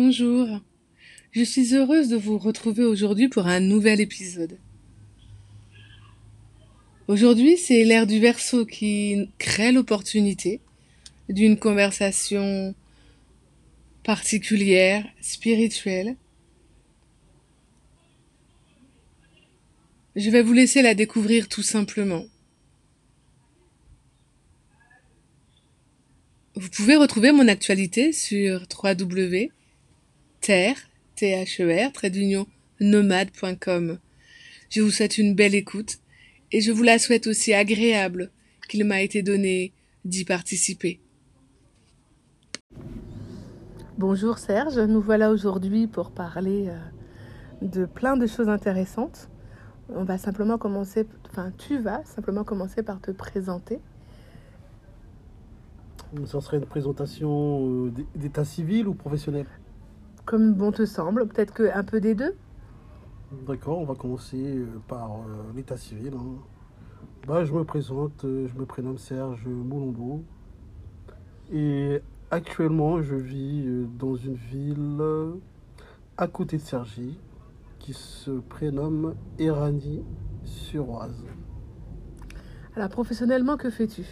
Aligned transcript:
Bonjour. 0.00 0.60
Je 1.32 1.42
suis 1.42 1.74
heureuse 1.74 2.08
de 2.08 2.16
vous 2.16 2.38
retrouver 2.38 2.84
aujourd'hui 2.84 3.26
pour 3.26 3.48
un 3.48 3.58
nouvel 3.58 4.00
épisode. 4.00 4.56
Aujourd'hui, 7.08 7.56
c'est 7.56 7.82
l'ère 7.82 8.06
du 8.06 8.20
verso 8.20 8.64
qui 8.64 9.28
crée 9.38 9.72
l'opportunité 9.72 10.60
d'une 11.28 11.58
conversation 11.58 12.76
particulière, 14.04 15.04
spirituelle. 15.20 16.14
Je 20.14 20.30
vais 20.30 20.42
vous 20.42 20.52
laisser 20.52 20.80
la 20.80 20.94
découvrir 20.94 21.48
tout 21.48 21.64
simplement. 21.64 22.24
Vous 26.54 26.70
pouvez 26.70 26.94
retrouver 26.94 27.32
mon 27.32 27.48
actualité 27.48 28.12
sur 28.12 28.68
www.terre, 30.38 30.76
T-H-E-R, 31.16 32.46
nomade.com. 32.80 33.98
Je 34.70 34.80
vous 34.80 34.90
souhaite 34.90 35.18
une 35.18 35.34
belle 35.34 35.54
écoute 35.54 35.98
et 36.52 36.60
je 36.60 36.72
vous 36.72 36.82
la 36.82 36.98
souhaite 36.98 37.26
aussi 37.26 37.52
agréable 37.52 38.30
qu'il 38.68 38.84
m'a 38.84 39.00
été 39.00 39.22
donné 39.22 39.72
d'y 40.04 40.24
participer. 40.24 41.00
Bonjour 43.96 44.38
Serge, 44.38 44.78
nous 44.78 45.00
voilà 45.00 45.30
aujourd'hui 45.30 45.88
pour 45.88 46.12
parler 46.12 46.68
euh, 46.68 46.78
de 47.62 47.84
plein 47.84 48.16
de 48.16 48.26
choses 48.26 48.48
intéressantes. 48.48 49.28
On 49.88 50.04
va 50.04 50.18
simplement 50.18 50.58
commencer, 50.58 51.06
enfin 51.28 51.52
tu 51.58 51.78
vas 51.78 52.04
simplement 52.04 52.44
commencer 52.44 52.82
par 52.82 53.00
te 53.00 53.10
présenter. 53.10 53.80
Ça 56.26 56.40
serait 56.40 56.58
une 56.58 56.66
présentation 56.66 57.86
euh, 57.86 57.92
d'état 58.14 58.44
civil 58.44 58.86
ou 58.86 58.94
professionnel? 58.94 59.46
Comme 60.28 60.52
bon 60.52 60.72
te 60.72 60.84
semble, 60.84 61.26
peut-être 61.26 61.54
qu'un 61.54 61.82
peu 61.84 62.02
des 62.02 62.14
deux? 62.14 62.34
D'accord, 63.46 63.78
on 63.78 63.86
va 63.86 63.94
commencer 63.94 64.58
euh, 64.58 64.66
par 64.86 65.12
euh, 65.12 65.54
l'état 65.56 65.78
civil. 65.78 66.12
hein. 66.14 66.36
Bah, 67.26 67.46
je 67.46 67.54
me 67.54 67.64
présente, 67.64 68.12
je 68.24 68.54
me 68.54 68.66
prénomme 68.66 68.98
Serge 68.98 69.46
Moulombo. 69.46 70.22
Et 71.50 72.02
actuellement, 72.30 73.00
je 73.00 73.14
vis 73.14 73.86
dans 73.98 74.16
une 74.16 74.34
ville 74.34 75.02
à 76.18 76.26
côté 76.26 76.58
de 76.58 76.62
Cergy 76.62 77.18
qui 77.78 77.94
se 77.94 78.32
prénomme 78.32 79.14
Éragny-sur-Oise. 79.38 81.24
Alors 82.76 82.90
professionnellement, 82.90 83.56
que 83.56 83.70
fais-tu? 83.70 84.04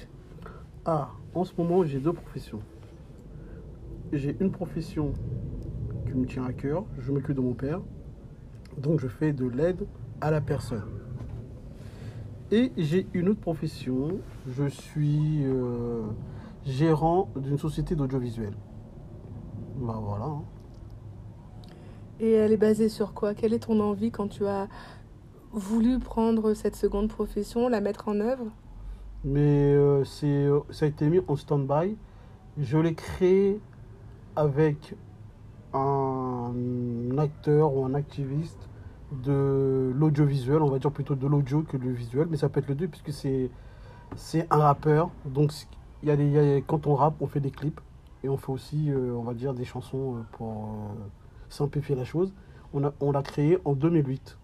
Ah, 0.87 1.11
en 1.35 1.45
ce 1.45 1.53
moment, 1.59 1.85
j'ai 1.85 2.01
deux 2.01 2.15
professions. 2.15 2.61
J'ai 4.15 4.35
une 4.41 4.51
profession 4.51 5.13
qui 6.17 6.21
me 6.23 6.27
tient 6.27 6.45
à 6.45 6.53
cœur, 6.55 6.85
je 6.99 7.13
m'occupe 7.13 7.37
de 7.37 7.43
mon 7.43 7.53
père, 7.53 7.81
donc 8.79 9.01
je 9.01 9.07
fais 9.07 9.35
de 9.35 9.47
l'aide 9.47 9.87
à 10.23 10.31
la 10.31 10.41
personne. 10.41 10.89
Et 12.51 12.73
j'ai 12.79 13.07
une 13.13 13.29
autre 13.29 13.41
profession, 13.41 14.21
je 14.49 14.65
suis 14.67 15.45
euh, 15.45 16.05
gérant 16.65 17.29
d'une 17.37 17.59
société 17.59 17.95
d'audiovisuel. 17.95 18.55
Bah 19.79 20.01
voilà. 20.03 20.25
hein. 20.25 20.43
Et 22.19 22.33
elle 22.33 22.53
est 22.53 22.57
basée 22.57 22.89
sur 22.89 23.13
quoi? 23.13 23.35
Quelle 23.35 23.53
est 23.53 23.67
ton 23.67 23.79
envie 23.81 24.11
quand 24.11 24.29
tu 24.29 24.47
as 24.47 24.69
voulu 25.53 25.99
prendre 25.99 26.55
cette 26.55 26.77
seconde 26.77 27.09
profession, 27.09 27.69
la 27.69 27.83
mettre 27.83 28.09
en 28.09 28.21
œuvre? 28.21 28.47
Mais 29.23 29.75
euh, 29.75 30.03
c'est, 30.05 30.47
euh, 30.47 30.61
ça 30.71 30.87
a 30.87 30.89
été 30.89 31.11
mis 31.11 31.21
en 31.29 31.37
stand-by. 31.37 31.95
Je 32.57 32.79
l'ai 32.79 32.95
créé 32.95 33.61
avec 34.35 34.95
un 35.77 37.19
acteur 37.19 37.75
ou 37.75 37.85
un 37.85 37.95
activiste 37.95 38.69
de 39.13 39.93
l'audiovisuel, 39.95 40.63
on 40.63 40.71
va 40.71 40.79
dire 40.79 40.93
plutôt 40.93 41.15
de 41.15 41.27
l'audio 41.27 41.63
que 41.63 41.77
du 41.77 41.93
visuel, 41.93 42.27
mais 42.31 42.37
ça 42.37 42.49
peut 42.49 42.61
être 42.61 42.69
le 42.69 42.75
deux 42.75 42.89
puisque 42.89 43.13
c'est, 43.13 43.51
c'est 44.17 44.47
un 44.53 44.59
rappeur. 44.59 45.11
Donc 45.27 45.53
y 46.05 46.11
a 46.11 46.17
des, 46.17 46.27
il 46.27 46.33
y 46.33 46.39
a- 46.39 46.61
quand 46.63 46.87
on 46.87 46.95
rappe, 46.95 47.17
on 47.21 47.27
fait 47.29 47.41
des 47.41 47.51
clips 47.53 47.81
et 48.25 48.29
on 48.29 48.37
fait 48.39 48.53
aussi, 48.53 48.91
euh, 48.91 49.13
on 49.15 49.23
va 49.25 49.35
dire, 49.35 49.55
des 49.55 49.65
chansons 49.65 50.17
euh, 50.17 50.21
pour 50.33 50.67
euh, 50.67 50.95
simplifier 51.51 51.97
la 51.97 52.05
chose. 52.05 52.35
On, 52.75 52.85
a, 52.85 52.93
on 53.01 53.13
l'a 53.13 53.23
créé 53.23 53.59
en 53.65 53.75
2008. 53.75 54.39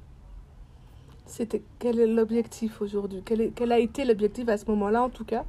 C'était 1.26 1.64
quel 1.80 1.98
est 1.98 2.06
l'objectif 2.06 2.80
aujourd'hui? 2.80 3.22
Quel, 3.24 3.40
est- 3.40 3.50
quel 3.52 3.72
a 3.72 3.80
été 3.80 4.04
l'objectif 4.04 4.48
à 4.48 4.56
ce 4.56 4.66
moment-là 4.66 5.02
en 5.02 5.10
tout 5.10 5.24
cas? 5.24 5.44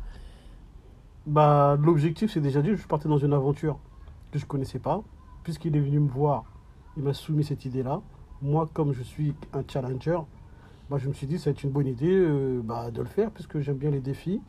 Bah, 1.25 1.78
l'objectif, 1.81 2.31
c'est 2.31 2.41
déjà 2.41 2.62
dit, 2.62 2.75
je 2.75 2.88
partais 2.88 3.07
dans 3.09 3.18
une 3.18 3.34
aventure 3.34 3.80
que 4.31 4.40
je 4.40 4.46
connaissais 4.46 4.80
pas. 4.80 5.03
Puisqu'il 5.44 5.76
est 5.76 5.80
venu 5.80 6.00
me 6.00 6.09
voir, 6.09 6.44
il 6.98 7.04
m'a 7.04 7.14
soumis 7.14 7.44
cette 7.44 7.66
idée-là. 7.66 8.02
Moi, 8.42 8.70
comme 8.74 8.94
je 8.94 9.04
suis 9.04 9.34
un 9.54 9.62
challenger, 9.68 10.20
bah, 10.90 10.98
je 10.98 11.08
me 11.08 11.14
suis 11.14 11.28
dit, 11.28 11.38
ça 11.40 11.46
va 11.46 11.52
être 11.52 11.64
une 11.64 11.72
bonne 11.72 11.88
idée 11.88 12.14
euh, 12.14 12.62
bah, 12.64 12.92
de 12.92 13.00
le 13.02 13.08
faire, 13.08 13.31
puisque 13.31 13.59
j'aime 13.59 13.78
bien 13.78 13.90
les 13.92 14.02
défis. 14.02 14.42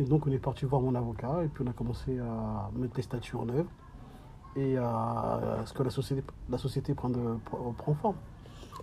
Et 0.00 0.04
donc, 0.04 0.26
on 0.26 0.30
est 0.30 0.38
parti 0.38 0.64
voir 0.64 0.80
mon 0.80 0.94
avocat, 0.94 1.42
et 1.44 1.48
puis 1.48 1.64
on 1.66 1.70
a 1.70 1.72
commencé 1.72 2.18
à 2.18 2.70
mettre 2.76 2.96
les 2.96 3.02
statuts 3.02 3.36
en 3.36 3.48
œuvre, 3.48 3.68
et 4.56 4.76
à, 4.76 5.62
ce 5.64 5.72
que 5.72 5.82
la 5.82 5.90
société, 5.90 6.22
la 6.48 6.58
société 6.58 6.94
prenne 6.94 7.12
de- 7.12 7.36
prend 7.76 7.94
forme. 7.94 8.16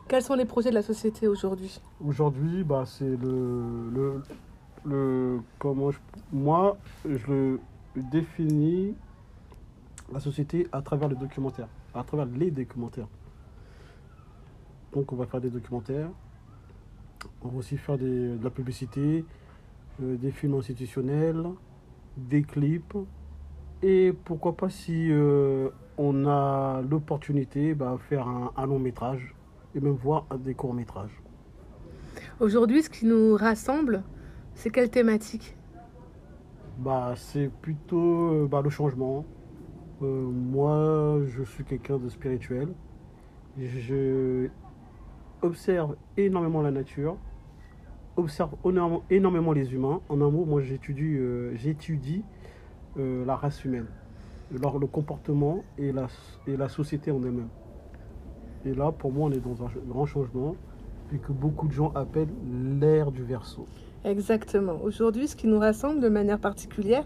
Quels 0.07 0.21
sont 0.21 0.35
les 0.35 0.45
projets 0.45 0.69
de 0.69 0.75
la 0.75 0.81
société 0.83 1.27
aujourd'hui? 1.27 1.79
Aujourd'hui, 2.05 2.63
bah, 2.63 2.83
c'est 2.85 3.15
le, 3.17 3.89
le, 3.91 4.23
le- 4.85 5.41
comment 5.57 5.91
je- 5.91 5.99
moi, 6.31 6.77
je 7.05 7.27
le 7.27 7.59
définis 8.11 8.93
la 10.13 10.19
société 10.19 10.67
à 10.71 10.81
travers 10.81 11.09
le 11.09 11.15
documentaire, 11.15 11.67
à 11.93 12.03
travers 12.03 12.25
les 12.25 12.51
documentaires. 12.51 13.07
Donc, 14.93 15.11
on 15.11 15.15
va 15.15 15.25
faire 15.25 15.41
des 15.41 15.49
documentaires, 15.49 16.09
on 17.41 17.49
va 17.49 17.57
aussi 17.57 17.77
faire 17.77 17.97
des- 17.97 18.37
de 18.37 18.43
la 18.43 18.49
publicité, 18.49 19.25
euh, 20.01 20.15
des 20.17 20.31
films 20.31 20.55
institutionnels, 20.55 21.43
des 22.17 22.43
clips, 22.43 22.97
et 23.81 24.13
pourquoi 24.25 24.55
pas 24.55 24.69
si 24.69 25.09
euh, 25.11 25.69
on 25.97 26.25
a 26.27 26.81
l'opportunité, 26.81 27.73
bah, 27.73 27.97
faire 27.99 28.27
un, 28.27 28.51
un 28.55 28.65
long 28.65 28.79
métrage 28.79 29.35
et 29.73 29.79
même 29.79 29.93
voir 29.93 30.25
des 30.37 30.53
courts 30.53 30.73
métrages. 30.73 31.21
Aujourd'hui, 32.39 32.83
ce 32.83 32.89
qui 32.89 33.05
nous 33.05 33.35
rassemble, 33.35 34.03
c'est 34.53 34.69
quelle 34.69 34.89
thématique? 34.89 35.55
Bah, 36.77 37.13
c'est 37.15 37.49
plutôt 37.61 38.31
euh, 38.33 38.47
bah, 38.47 38.61
le 38.61 38.69
changement. 38.69 39.25
Euh, 40.01 40.05
moi, 40.05 41.19
je 41.27 41.43
suis 41.43 41.63
quelqu'un 41.63 41.97
de 41.97 42.09
spirituel. 42.09 42.69
Je 43.57 44.49
observe 45.41 45.95
énormément 46.17 46.61
la 46.61 46.71
nature, 46.71 47.17
observe 48.17 48.55
énormément, 49.09 49.53
les 49.53 49.73
humains. 49.73 50.01
En 50.09 50.21
un 50.21 50.29
mot, 50.29 50.45
moi, 50.45 50.61
j'étudie, 50.61 51.15
euh, 51.15 51.55
euh, 52.97 53.25
la 53.25 53.35
race 53.35 53.63
humaine, 53.63 53.87
le 54.51 54.87
comportement 54.87 55.63
et 55.77 55.91
la, 55.91 56.07
et 56.47 56.57
la 56.57 56.67
société 56.67 57.11
en 57.11 57.21
elle-même. 57.23 57.49
Et 58.65 58.73
là, 58.73 58.91
pour 58.91 59.11
moi, 59.11 59.29
on 59.29 59.31
est 59.31 59.39
dans 59.39 59.63
un 59.63 59.69
grand 59.87 60.05
changement 60.05 60.55
et 61.13 61.19
que 61.19 61.31
beaucoup 61.31 61.67
de 61.67 61.73
gens 61.73 61.91
appellent 61.93 62.33
l'ère 62.79 63.11
du 63.11 63.23
verso. 63.23 63.65
Exactement. 64.03 64.77
Aujourd'hui, 64.83 65.27
ce 65.27 65.35
qui 65.35 65.47
nous 65.47 65.59
rassemble 65.59 65.99
de 65.99 66.09
manière 66.09 66.39
particulière 66.39 67.05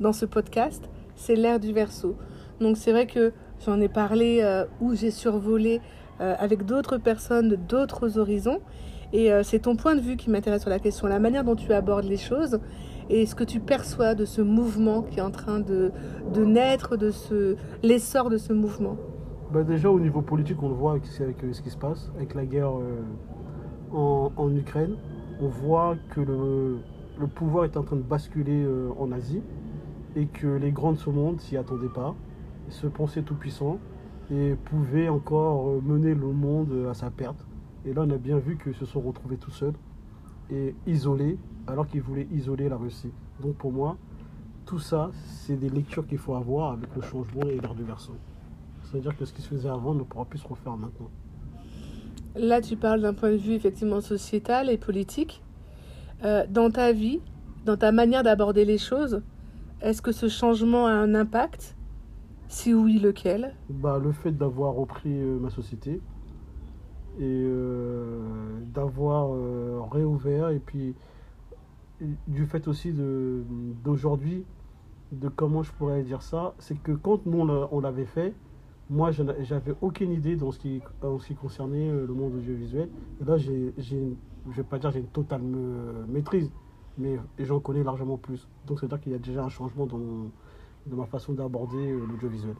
dans 0.00 0.12
ce 0.12 0.26
podcast, 0.26 0.88
c'est 1.22 1.36
l'ère 1.36 1.60
du 1.60 1.72
verso. 1.72 2.16
Donc 2.60 2.76
c'est 2.76 2.90
vrai 2.90 3.06
que 3.06 3.32
j'en 3.64 3.80
ai 3.80 3.88
parlé 3.88 4.40
euh, 4.42 4.64
où 4.80 4.94
j'ai 4.94 5.12
survolé 5.12 5.80
euh, 6.20 6.34
avec 6.38 6.66
d'autres 6.66 6.98
personnes 6.98 7.56
d'autres 7.68 8.18
horizons. 8.18 8.60
Et 9.12 9.32
euh, 9.32 9.42
c'est 9.42 9.60
ton 9.60 9.76
point 9.76 9.94
de 9.94 10.00
vue 10.00 10.16
qui 10.16 10.30
m'intéresse 10.30 10.62
sur 10.62 10.70
la 10.70 10.78
question, 10.78 11.06
la 11.06 11.20
manière 11.20 11.44
dont 11.44 11.54
tu 11.54 11.72
abordes 11.72 12.06
les 12.06 12.16
choses 12.16 12.58
et 13.08 13.26
ce 13.26 13.34
que 13.34 13.44
tu 13.44 13.60
perçois 13.60 14.14
de 14.14 14.24
ce 14.24 14.40
mouvement 14.40 15.02
qui 15.02 15.18
est 15.18 15.22
en 15.22 15.30
train 15.30 15.60
de, 15.60 15.92
naître, 16.36 16.96
de 16.96 17.56
l'essor 17.82 18.30
de 18.30 18.38
ce 18.38 18.52
mouvement. 18.52 18.96
Bah 19.52 19.62
déjà 19.62 19.90
au 19.90 20.00
niveau 20.00 20.22
politique, 20.22 20.62
on 20.62 20.68
le 20.68 20.74
voit 20.74 20.92
avec, 20.92 21.04
ce 21.04 21.60
qui 21.60 21.70
se 21.70 21.76
passe, 21.76 22.10
avec 22.16 22.34
la 22.34 22.46
guerre 22.46 22.72
en, 23.92 24.50
Ukraine. 24.56 24.96
On 25.42 25.48
voit 25.48 25.96
que 26.14 26.20
le, 26.22 26.78
pouvoir 27.34 27.66
est 27.66 27.76
en 27.76 27.82
train 27.82 27.96
de 27.96 28.02
basculer 28.02 28.66
en 28.98 29.12
Asie 29.12 29.42
et 30.16 30.26
que 30.26 30.46
les 30.46 30.70
grands 30.72 30.92
de 30.92 30.98
ce 30.98 31.10
monde 31.10 31.40
s'y 31.40 31.56
attendaient 31.56 31.88
pas, 31.88 32.14
se 32.68 32.86
pensaient 32.86 33.22
tout 33.22 33.34
puissants 33.34 33.78
et 34.30 34.54
pouvaient 34.64 35.08
encore 35.08 35.68
euh, 35.68 35.80
mener 35.82 36.14
le 36.14 36.32
monde 36.32 36.86
à 36.90 36.94
sa 36.94 37.10
perte. 37.10 37.46
Et 37.84 37.92
là, 37.92 38.02
on 38.06 38.10
a 38.10 38.18
bien 38.18 38.38
vu 38.38 38.58
qu'ils 38.58 38.74
se 38.74 38.86
sont 38.86 39.00
retrouvés 39.00 39.36
tout 39.36 39.50
seuls 39.50 39.74
et 40.50 40.74
isolés, 40.86 41.38
alors 41.66 41.86
qu'ils 41.86 42.02
voulaient 42.02 42.28
isoler 42.32 42.68
la 42.68 42.76
Russie. 42.76 43.10
Donc 43.40 43.56
pour 43.56 43.72
moi, 43.72 43.96
tout 44.66 44.78
ça, 44.78 45.10
c'est 45.26 45.56
des 45.56 45.68
lectures 45.68 46.06
qu'il 46.06 46.18
faut 46.18 46.34
avoir 46.34 46.72
avec 46.72 46.94
le 46.94 47.02
changement 47.02 47.42
et 47.42 47.58
l'ère 47.58 47.74
du 47.74 47.82
verso. 47.82 48.12
C'est-à-dire 48.84 49.16
que 49.16 49.24
ce 49.24 49.32
qui 49.32 49.42
se 49.42 49.48
faisait 49.48 49.68
avant 49.68 49.94
ne 49.94 50.02
pourra 50.02 50.24
plus 50.24 50.38
se 50.38 50.46
refaire 50.46 50.76
maintenant. 50.76 51.10
Là, 52.34 52.60
tu 52.60 52.76
parles 52.76 53.00
d'un 53.00 53.14
point 53.14 53.30
de 53.30 53.36
vue 53.36 53.54
effectivement 53.54 54.00
sociétal 54.00 54.70
et 54.70 54.78
politique. 54.78 55.42
Euh, 56.24 56.46
dans 56.48 56.70
ta 56.70 56.92
vie, 56.92 57.20
dans 57.64 57.76
ta 57.76 57.90
manière 57.90 58.22
d'aborder 58.22 58.64
les 58.64 58.78
choses, 58.78 59.22
est-ce 59.82 60.02
que 60.02 60.12
ce 60.12 60.28
changement 60.28 60.86
a 60.86 60.92
un 60.92 61.14
impact? 61.14 61.76
Si 62.48 62.74
oui, 62.74 62.98
lequel? 62.98 63.54
Bah, 63.70 63.98
Le 63.98 64.12
fait 64.12 64.32
d'avoir 64.32 64.74
repris 64.74 65.10
euh, 65.12 65.38
ma 65.38 65.50
société 65.50 66.00
et 67.18 67.22
euh, 67.22 68.58
d'avoir 68.74 69.34
euh, 69.34 69.80
réouvert 69.90 70.48
et 70.50 70.58
puis 70.58 70.94
du 72.26 72.46
fait 72.46 72.66
aussi 72.68 72.92
d'aujourd'hui 73.84 74.44
de 75.12 75.28
comment 75.28 75.62
je 75.62 75.70
pourrais 75.72 76.02
dire 76.02 76.22
ça 76.22 76.54
c'est 76.58 76.74
que 76.82 76.92
quand 76.92 77.24
nous 77.26 77.40
on 77.40 77.44
l'a- 77.44 77.68
on 77.70 77.80
l'avait 77.80 78.06
fait 78.06 78.34
moi 78.90 79.10
j'avais 79.12 79.74
aucune 79.82 80.10
idée 80.10 80.34
dans 80.36 80.50
ce 80.52 80.58
qui 80.58 80.80
en 81.02 81.18
ce 81.18 81.28
qui 81.28 81.34
concernait 81.34 81.90
le 81.92 82.12
monde 82.12 82.34
audiovisuel. 82.34 82.88
Et 83.20 83.24
là 83.24 83.36
j'ai 83.36 83.72
je 83.78 84.56
vais 84.56 84.62
pas 84.64 84.78
dire 84.78 84.90
j'ai 84.90 85.00
une 85.00 85.06
totale 85.06 85.42
maîtrise 86.08 86.50
mais 86.98 87.18
j'en 87.38 87.60
connais 87.60 87.82
largement 87.82 88.18
plus 88.18 88.46
donc 88.66 88.80
c'est 88.80 88.86
à 88.86 88.88
dire 88.88 89.00
qu'il 89.00 89.12
y 89.12 89.14
a 89.14 89.18
déjà 89.18 89.42
un 89.42 89.48
changement 89.48 89.86
dans 89.86 90.30
dans 90.86 90.96
ma 90.96 91.06
façon 91.06 91.32
d'aborder 91.32 91.92
euh, 91.92 92.06
l'audiovisuel 92.06 92.56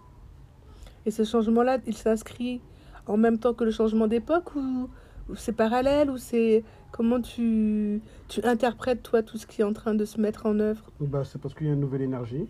Et 1.06 1.11
ce 1.11 1.25
changement-là, 1.25 1.79
il 1.87 1.96
s'inscrit 1.96 2.61
en 3.06 3.17
même 3.17 3.38
temps 3.38 3.55
que 3.55 3.64
le 3.64 3.70
changement 3.70 4.06
d'époque 4.06 4.55
ou, 4.55 4.88
ou 5.29 5.34
c'est 5.34 5.52
parallèle 5.52 6.11
ou 6.11 6.19
c'est 6.19 6.62
comment 6.93 7.20
tu, 7.20 8.00
tu 8.29 8.43
interprètes 8.44 9.02
toi 9.02 9.23
tout 9.23 9.38
ce 9.38 9.46
qui 9.46 9.62
est 9.62 9.64
en 9.64 9.73
train 9.73 9.94
de 9.94 10.05
se 10.05 10.20
mettre 10.20 10.46
en 10.46 10.58
œuvre? 10.61 10.84
Bah, 11.00 11.25
c'est 11.25 11.40
parce 11.40 11.55
qu'il 11.55 11.67
y 11.67 11.70
a 11.70 11.73
une 11.73 11.81
nouvelle 11.81 12.02
énergie. 12.02 12.46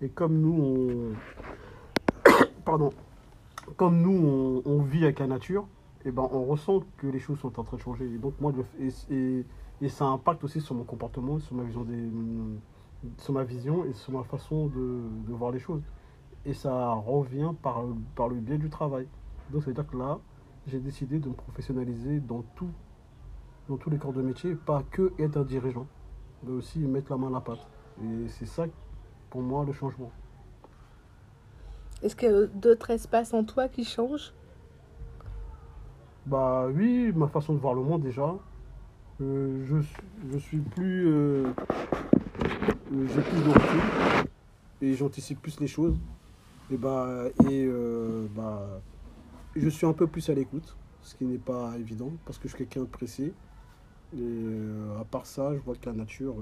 Et 0.00 0.08
comme 0.08 0.38
nous, 0.40 1.14
on... 2.26 2.30
Pardon. 2.64 2.90
Comme 3.76 4.00
nous, 4.00 4.62
on, 4.64 4.70
on 4.70 4.82
vit 4.82 5.04
avec 5.04 5.18
la 5.18 5.26
nature, 5.26 5.66
et 6.04 6.10
ben, 6.10 6.26
on 6.32 6.44
ressent 6.44 6.84
que 6.96 7.06
les 7.06 7.18
choses 7.18 7.38
sont 7.40 7.58
en 7.58 7.64
train 7.64 7.76
de 7.76 7.82
changer. 7.82 8.04
Et 8.06 8.18
donc, 8.18 8.34
moi, 8.40 8.52
et, 8.80 8.88
et, 9.12 9.44
et 9.80 9.88
ça 9.88 10.06
impacte 10.06 10.42
aussi 10.44 10.60
sur 10.60 10.74
mon 10.74 10.84
comportement, 10.84 11.38
sur 11.38 11.54
ma 11.54 11.62
vision, 11.64 11.84
des, 11.84 12.10
sur 13.18 13.32
ma 13.32 13.44
vision 13.44 13.84
et 13.84 13.92
sur 13.92 14.12
ma 14.12 14.24
façon 14.24 14.66
de, 14.66 15.00
de 15.26 15.32
voir 15.32 15.50
les 15.50 15.60
choses. 15.60 15.82
Et 16.44 16.54
ça 16.54 16.92
revient 16.92 17.52
par, 17.62 17.84
par 18.14 18.28
le 18.28 18.36
biais 18.36 18.58
du 18.58 18.70
travail. 18.70 19.06
Donc, 19.50 19.62
ça 19.62 19.68
veut 19.68 19.74
dire 19.74 19.86
que 19.86 19.96
là, 19.96 20.18
j'ai 20.66 20.80
décidé 20.80 21.18
de 21.18 21.28
me 21.28 21.34
professionnaliser 21.34 22.20
dans 22.20 22.42
tout, 22.54 22.70
dans 23.68 23.76
tous 23.76 23.90
les 23.90 23.98
corps 23.98 24.12
de 24.12 24.22
métier, 24.22 24.54
pas 24.54 24.82
que 24.90 25.12
être 25.18 25.36
un 25.36 25.44
dirigeant, 25.44 25.86
mais 26.42 26.52
aussi 26.52 26.80
mettre 26.80 27.10
la 27.10 27.18
main 27.18 27.28
à 27.28 27.32
la 27.32 27.40
pâte. 27.40 27.66
Et 28.02 28.28
c'est 28.28 28.46
ça, 28.46 28.66
pour 29.30 29.42
moi, 29.42 29.64
le 29.64 29.72
changement. 29.72 30.10
Est-ce 32.02 32.14
qu'il 32.14 32.30
y 32.30 32.32
a 32.32 32.46
d'autres 32.46 32.90
espaces 32.90 33.34
en 33.34 33.44
toi 33.44 33.68
qui 33.68 33.84
changent? 33.84 34.32
Bah 36.26 36.66
oui, 36.68 37.12
ma 37.14 37.26
façon 37.26 37.54
de 37.54 37.58
voir 37.58 37.74
le 37.74 37.82
monde 37.82 38.02
déjà. 38.02 38.36
Euh, 39.20 39.64
je, 39.66 39.76
je 40.32 40.38
suis 40.38 40.58
plus... 40.58 41.08
euh, 41.08 41.52
euh, 42.92 43.06
J'ai 43.14 43.20
plus 43.20 43.42
de 43.42 43.48
recul 43.48 44.28
et 44.80 44.94
j'anticipe 44.94 45.42
plus 45.42 45.58
les 45.58 45.66
choses. 45.66 45.96
Et 46.70 46.76
bah, 46.76 47.24
et 47.50 47.68
bah, 48.36 48.80
je 49.56 49.68
suis 49.68 49.86
un 49.86 49.92
peu 49.92 50.06
plus 50.06 50.28
à 50.28 50.34
l'écoute, 50.34 50.76
ce 51.02 51.14
qui 51.16 51.24
n'est 51.24 51.38
pas 51.38 51.76
évident 51.78 52.12
parce 52.26 52.38
que 52.38 52.46
je 52.46 52.54
suis 52.54 52.64
quelqu'un 52.64 52.82
de 52.82 52.86
pressé. 52.86 53.32
Et 54.16 54.36
à 55.00 55.04
part 55.04 55.26
ça, 55.26 55.54
je 55.54 55.60
vois 55.60 55.74
que 55.74 55.86
la 55.86 55.94
nature... 55.94 56.36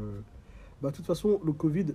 bah, 0.83 0.91
de 0.91 0.97
toute 0.97 1.07
façon, 1.07 1.41
le 1.45 1.53
Covid, 1.53 1.95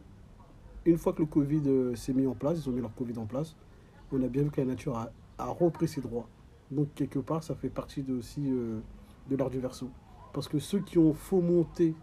une 0.85 0.97
fois 0.97 1.13
que 1.13 1.19
le 1.19 1.27
Covid 1.27 1.95
s'est 1.95 2.13
mis 2.13 2.25
en 2.25 2.33
place, 2.33 2.57
ils 2.59 2.69
ont 2.69 2.73
mis 2.73 2.81
leur 2.81 2.95
Covid 2.95 3.17
en 3.19 3.25
place, 3.25 3.55
on 4.11 4.23
a 4.23 4.27
bien 4.27 4.43
vu 4.43 4.49
que 4.49 4.61
la 4.61 4.67
nature 4.67 4.97
a, 4.97 5.11
a 5.37 5.45
repris 5.45 5.87
ses 5.87 6.01
droits. 6.01 6.27
Donc 6.71 6.93
quelque 6.95 7.19
part, 7.19 7.43
ça 7.43 7.53
fait 7.53 7.69
partie 7.69 8.01
de, 8.01 8.15
aussi 8.15 8.41
de 8.41 9.35
l'art 9.35 9.49
du 9.49 9.59
verso. 9.59 9.89
Parce 10.33 10.47
que 10.47 10.59
ceux 10.59 10.79
qui 10.79 10.97
ont 10.97 11.13
fomenté 11.13 11.93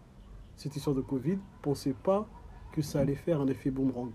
cette 0.57 0.75
histoire 0.77 0.95
de 0.97 1.01
Covid 1.01 1.33
ne 1.37 1.39
pensaient 1.63 1.95
pas 1.95 2.29
que 2.73 2.83
ça 2.83 3.01
allait 3.01 3.15
faire 3.15 3.41
un 3.41 3.47
effet 3.49 3.71
boomerang. 3.71 4.11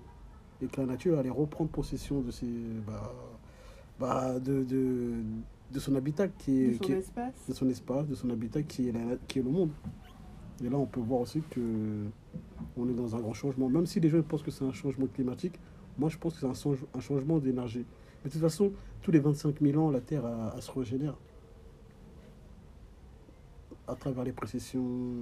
Et 0.61 0.67
que 0.67 0.79
la 0.81 0.87
nature 0.87 1.17
allait 1.17 1.29
reprendre 1.29 1.69
possession 1.71 2.21
de, 2.21 2.31
ses, 2.31 2.45
bah, 2.85 3.13
bah, 3.99 4.39
de, 4.39 4.63
de, 4.63 5.13
de 5.71 5.79
son 5.79 5.95
habitat, 5.95 6.27
qui 6.27 6.61
est, 6.63 6.67
de 6.69 6.73
son 6.73 6.79
qui 6.79 6.91
est- 6.93 6.97
espace 6.99 7.33
de 7.49 7.53
son 7.53 7.69
espace, 7.69 8.07
de 8.07 8.15
son 8.15 8.29
habitat 8.29 8.61
qui 8.63 8.89
est, 8.89 8.91
la- 8.91 9.17
qui 9.27 9.39
est 9.39 9.41
le 9.43 9.49
monde. 9.49 9.71
Et 10.63 10.69
là, 10.69 10.77
on 10.77 10.85
peut 10.85 11.01
voir 11.01 11.21
aussi 11.21 11.41
que 11.49 11.61
on 12.77 12.87
est 12.87 12.93
dans 12.93 13.15
un 13.15 13.19
grand 13.19 13.33
changement. 13.33 13.67
Même 13.69 13.85
si 13.85 13.99
les 13.99 14.09
gens 14.09 14.21
pensent 14.21 14.43
que 14.43 14.51
c'est 14.51 14.63
un 14.63 14.71
changement 14.71 15.07
climatique, 15.07 15.59
moi 15.97 16.09
je 16.09 16.17
pense 16.17 16.33
que 16.35 16.39
c'est 16.41 16.45
un, 16.47 16.53
change- 16.53 16.85
un 16.93 16.99
changement 16.99 17.39
d'énergie. 17.39 17.85
Mais 18.23 18.29
de 18.29 18.33
toute 18.33 18.41
façon, 18.41 18.71
tous 19.01 19.11
les 19.11 19.19
25 19.19 19.59
000 19.61 19.81
ans, 19.83 19.89
la 19.91 19.99
Terre 20.01 20.23
elle- 20.25 20.51
elle 20.55 20.61
se 20.61 20.71
régénère. 20.71 21.15
À 23.87 23.95
travers 23.95 24.23
les 24.23 24.31
précessions, 24.31 25.15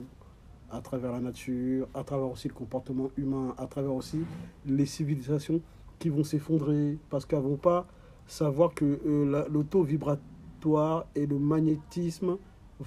à 0.69 0.81
travers 0.81 1.12
la 1.12 1.19
nature, 1.19 1.88
à 1.94 2.04
travers 2.04 2.30
aussi 2.30 2.48
le 2.48 2.54
comportement 2.54 3.10
humain, 3.18 3.56
à 3.58 3.66
travers 3.68 3.94
aussi 3.94 4.19
les 4.66 4.86
civilisations 4.86 5.62
qui 6.00 6.10
vont 6.10 6.24
s'effondrer 6.24 6.98
parce 7.10 7.25
qu'elles 7.25 7.42
vont 7.42 7.58
pas 7.58 7.88
savoir 8.28 8.74
que 8.74 9.00
euh, 9.06 9.25
la- 9.30 9.48
l'auto-vibratoire 9.48 11.06
et 11.16 11.25
le 11.25 11.40
magnétisme 11.40 12.38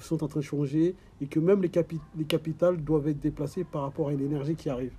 sont 0.00 0.22
en 0.24 0.28
train 0.28 0.40
de 0.40 0.44
changer 0.44 0.94
et 1.20 1.26
que 1.26 1.38
même 1.40 1.60
les, 1.62 1.70
les 2.16 2.24
capitales 2.24 2.82
doivent 2.82 3.08
être 3.08 3.20
déplacées 3.20 3.64
par 3.64 3.82
rapport 3.82 4.08
à 4.08 4.12
une 4.12 4.20
énergie 4.20 4.56
qui 4.56 4.68
arrive. 4.70 4.92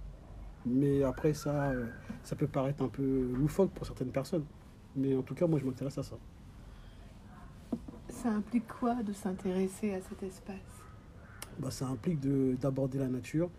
Mais 0.65 1.03
après, 1.03 1.33
ça, 1.33 1.71
euh, 1.71 1.85
ça 2.23 2.35
peut 2.35 2.47
paraître 2.47 2.83
un 2.83 2.87
peu 2.87 3.29
loufoque 3.33 3.71
pour 3.71 3.85
certaines 3.85 4.11
personnes. 4.11 4.45
Mais 4.95 5.15
en 5.15 5.21
tout 5.21 5.35
cas, 5.35 5.47
moi, 5.47 5.59
je 5.59 5.65
m'intéresse 5.65 5.97
à 5.97 6.03
ça. 6.03 6.17
Ça 8.25 8.31
implique 8.31 8.67
quoi 8.67 8.95
de 9.03 9.13
s'intéresser 9.13 9.93
à 9.93 10.01
cet 10.01 10.23
espace? 10.23 10.55
Bah, 11.59 11.69
ça 11.69 11.85
implique 11.85 12.19
de- 12.19 12.57
d'aborder 12.59 12.97
la 12.97 13.07
nature 13.07 13.51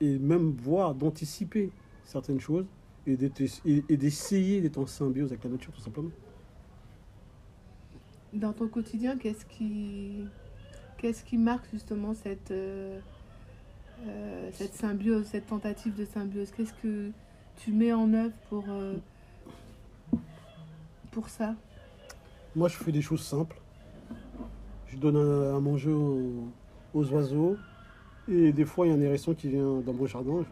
et 0.00 0.18
même 0.18 0.50
voir, 0.50 0.96
d'anticiper 0.96 1.70
certaines 2.02 2.40
choses 2.40 2.66
et 3.06 3.16
d'essayer 3.16 4.60
d'être 4.62 4.78
en 4.78 4.86
symbiose 4.88 5.30
avec 5.30 5.44
la 5.44 5.50
nature, 5.50 5.72
tout 5.72 5.80
simplement. 5.80 6.10
Dans 8.32 8.52
ton 8.52 8.66
quotidien, 8.66 9.16
qu'est-ce 9.16 9.44
qui, 9.44 10.24
qu'est-ce 10.98 11.22
qui 11.22 11.38
marque 11.38 11.70
justement 11.70 12.12
cette, 12.12 12.50
euh, 12.50 12.98
euh, 14.08 14.50
cette 14.54 14.74
symbiose, 14.74 15.26
cette 15.26 15.46
tentative 15.46 15.94
de 15.94 16.04
symbiose? 16.04 16.50
Qu'est-ce 16.50 16.74
que 16.82 17.12
tu 17.58 17.70
mets 17.70 17.92
en 17.92 18.12
œuvre 18.12 18.34
pour, 18.48 18.64
euh, 18.70 18.96
pour 21.12 21.28
ça? 21.28 21.54
Moi, 22.56 22.66
je 22.66 22.74
fais 22.76 22.90
des 22.90 23.02
choses 23.02 23.22
simples. 23.22 23.56
Je 24.92 24.96
donne 24.96 25.16
à, 25.16 25.60
manger 25.60 25.92
aux, 25.92 26.48
aux 26.94 27.12
oiseaux. 27.12 27.56
Et 28.28 28.52
des 28.52 28.64
fois, 28.64 28.86
il 28.86 28.90
y 28.90 28.92
a 28.92 28.96
un 28.96 29.00
hérisson 29.00 29.34
qui 29.34 29.48
vient 29.48 29.80
dans 29.80 29.92
mon 29.92 30.06
jardin. 30.06 30.44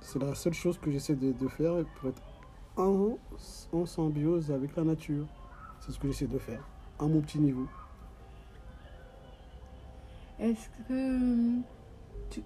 C'est 0.00 0.20
la 0.20 0.34
seule 0.34 0.54
chose 0.54 0.78
que 0.78 0.90
j'essaie 0.90 1.14
de, 1.14 1.48
faire 1.48 1.84
pour 1.94 2.10
être 2.10 2.22
en, 2.76 3.18
en 3.72 3.86
symbiose 3.86 4.50
avec 4.50 4.74
la 4.76 4.84
nature. 4.84 5.26
C'est 5.80 5.92
ce 5.92 5.98
que 5.98 6.08
j'essaie 6.08 6.26
de 6.26 6.38
faire, 6.38 6.66
à 6.98 7.06
mon 7.06 7.20
petit 7.20 7.38
niveau. 7.38 7.66
Est-ce 10.38 10.68
que 10.88 11.60
tu... 12.30 12.42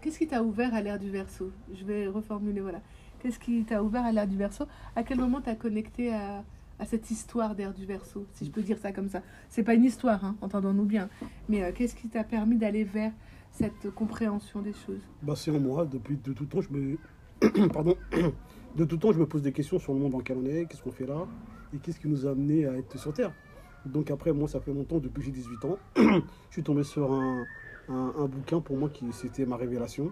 Qu'est-ce 0.00 0.18
qui 0.18 0.26
t'a 0.26 0.42
ouvert 0.42 0.74
à 0.74 0.80
l'ère 0.80 0.98
du 0.98 1.10
verso? 1.10 1.50
Je 1.74 1.84
vais 1.84 2.06
reformuler, 2.06 2.60
voilà. 2.60 2.80
Qu'est-ce 3.20 3.38
qui 3.38 3.64
t'a 3.64 3.82
ouvert 3.82 4.04
à 4.04 4.12
l'ère 4.12 4.26
du 4.26 4.36
verso? 4.36 4.66
À 4.96 5.02
quel 5.02 5.18
moment 5.18 5.40
t'as 5.40 5.54
connecté 5.54 6.12
à, 6.12 6.42
cette 6.84 7.10
histoire 7.10 7.54
d'ère 7.54 7.72
du 7.72 7.86
verso, 7.86 8.26
si 8.32 8.44
je 8.44 8.50
peux 8.50 8.62
dire 8.62 8.78
ça 8.78 8.92
comme 8.92 9.08
ça 9.08 9.22
C'est 9.48 9.62
pas 9.62 9.74
une 9.74 9.84
histoire, 9.84 10.24
hein, 10.24 10.36
entendons-nous 10.40 10.84
bien. 10.84 11.08
Mais 11.48 11.62
euh, 11.62 11.72
qu'est-ce 11.74 11.94
qui 11.94 12.08
t'a 12.08 12.24
permis 12.24 12.56
d'aller 12.56 12.84
vers 12.84 13.12
cette 13.50 13.90
compréhension 13.94 14.62
des 14.62 14.72
choses? 14.72 15.02
Bah, 15.22 15.34
c'est 15.36 15.50
en 15.50 15.60
moi. 15.60 15.84
Depuis 15.84 16.16
de 16.16 16.32
tout 16.32 16.46
temps, 16.46 16.60
je 16.60 16.70
me... 16.70 16.98
Pardon. 17.72 17.96
De 18.76 18.84
tout 18.84 18.96
temps, 18.96 19.12
je 19.12 19.20
me 19.20 19.26
pose 19.26 19.42
des 19.42 19.52
questions 19.52 19.78
sur 19.78 19.94
le 19.94 20.00
monde 20.00 20.10
dans 20.10 20.18
lequel 20.18 20.36
on 20.36 20.44
est, 20.46 20.66
qu'est-ce 20.66 20.82
qu'on 20.82 20.90
fait 20.90 21.06
là, 21.06 21.28
et 21.72 21.78
qu'est-ce 21.78 22.00
qui 22.00 22.08
nous 22.08 22.26
a 22.26 22.32
amené 22.32 22.66
à 22.66 22.72
être 22.72 22.98
sur 22.98 23.12
Terre. 23.12 23.32
Donc 23.86 24.10
après, 24.10 24.32
moi, 24.32 24.48
ça 24.48 24.58
fait 24.58 24.72
longtemps, 24.74 24.98
depuis 24.98 25.20
que 25.20 25.26
j'ai 25.26 25.30
18 25.30 25.64
ans, 25.64 25.78
je 25.96 26.22
suis 26.50 26.64
tombé 26.64 26.82
sur 26.82 27.12
un, 27.12 27.44
un, 27.88 28.14
un 28.18 28.26
bouquin 28.26 28.58
pour 28.60 28.76
moi 28.76 28.88
qui 28.88 29.04
c'était 29.12 29.46
ma 29.46 29.56
révélation, 29.56 30.10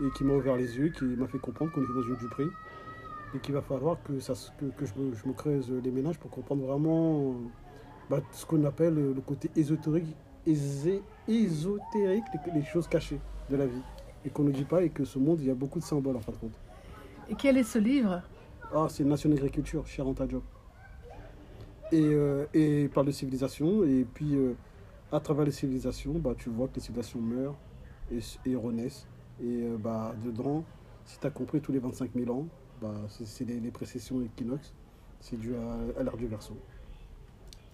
et 0.00 0.10
qui 0.16 0.24
m'a 0.24 0.34
ouvert 0.34 0.56
les 0.56 0.76
yeux, 0.76 0.90
qui 0.90 1.04
m'a 1.04 1.26
fait 1.26 1.38
comprendre 1.38 1.72
qu'on 1.72 1.82
était 1.82 1.92
dans 1.94 2.02
une 2.02 2.16
duperie, 2.16 2.48
et 3.34 3.38
qu'il 3.38 3.54
va 3.54 3.62
falloir 3.62 4.02
que, 4.02 4.18
ça, 4.20 4.34
que, 4.58 4.66
que 4.66 4.86
je, 4.86 4.92
me, 4.98 5.14
je 5.14 5.26
me 5.28 5.32
creuse 5.32 5.70
les 5.70 5.90
ménages 5.90 6.18
pour 6.18 6.30
comprendre 6.30 6.64
vraiment 6.64 7.30
euh, 7.30 7.34
bah, 8.08 8.20
ce 8.32 8.46
qu'on 8.46 8.64
appelle 8.64 8.94
le 8.94 9.20
côté 9.20 9.50
ésotérique, 9.56 10.14
ésé- 10.46 11.02
ésotérique 11.28 12.24
les, 12.46 12.52
les 12.52 12.62
choses 12.64 12.86
cachées 12.88 13.20
de 13.50 13.56
la 13.56 13.66
vie 13.66 13.82
et 14.24 14.30
qu'on 14.30 14.44
ne 14.44 14.50
dit 14.50 14.64
pas 14.64 14.82
et 14.82 14.90
que 14.90 15.04
ce 15.04 15.18
monde, 15.18 15.40
il 15.40 15.46
y 15.46 15.50
a 15.50 15.54
beaucoup 15.54 15.78
de 15.78 15.84
symboles 15.84 16.16
en 16.16 16.20
fin 16.20 16.32
de 16.32 16.36
compte. 16.38 16.58
Et 17.28 17.34
quel 17.34 17.56
est 17.56 17.64
ce 17.64 17.78
livre? 17.78 18.22
Ah, 18.74 18.86
c'est 18.88 19.04
Nation 19.04 19.30
Agriculture, 19.32 19.84
Diop. 19.84 20.42
Et, 21.92 22.02
euh, 22.02 22.46
et 22.52 22.82
il 22.82 22.90
parle 22.90 23.06
de 23.06 23.12
civilisation, 23.12 23.84
et 23.84 24.04
puis 24.12 24.34
euh, 24.34 24.54
à 25.12 25.20
travers 25.20 25.44
les 25.44 25.52
civilisations, 25.52 26.14
bah, 26.14 26.34
tu 26.36 26.50
vois 26.50 26.66
que 26.66 26.74
les 26.76 26.80
civilisations 26.80 27.20
meurent 27.20 27.54
et, 28.10 28.18
et 28.44 28.56
renaissent. 28.56 29.06
Et 29.40 29.62
euh, 29.62 29.76
bah, 29.78 30.14
dedans, 30.24 30.64
si 31.04 31.18
tu 31.20 31.26
as 31.26 31.30
compris 31.30 31.60
tous 31.60 31.70
les 31.70 31.78
25 31.78 32.10
000 32.16 32.30
ans, 32.36 32.46
bah, 32.80 32.94
c'est 33.08 33.44
les, 33.44 33.60
les 33.60 33.70
précessions 33.70 34.20
équinoxes, 34.22 34.72
c'est 35.20 35.38
dû 35.38 35.54
à, 35.54 36.00
à 36.00 36.02
l'ère 36.02 36.16
du 36.16 36.26
verso. 36.26 36.54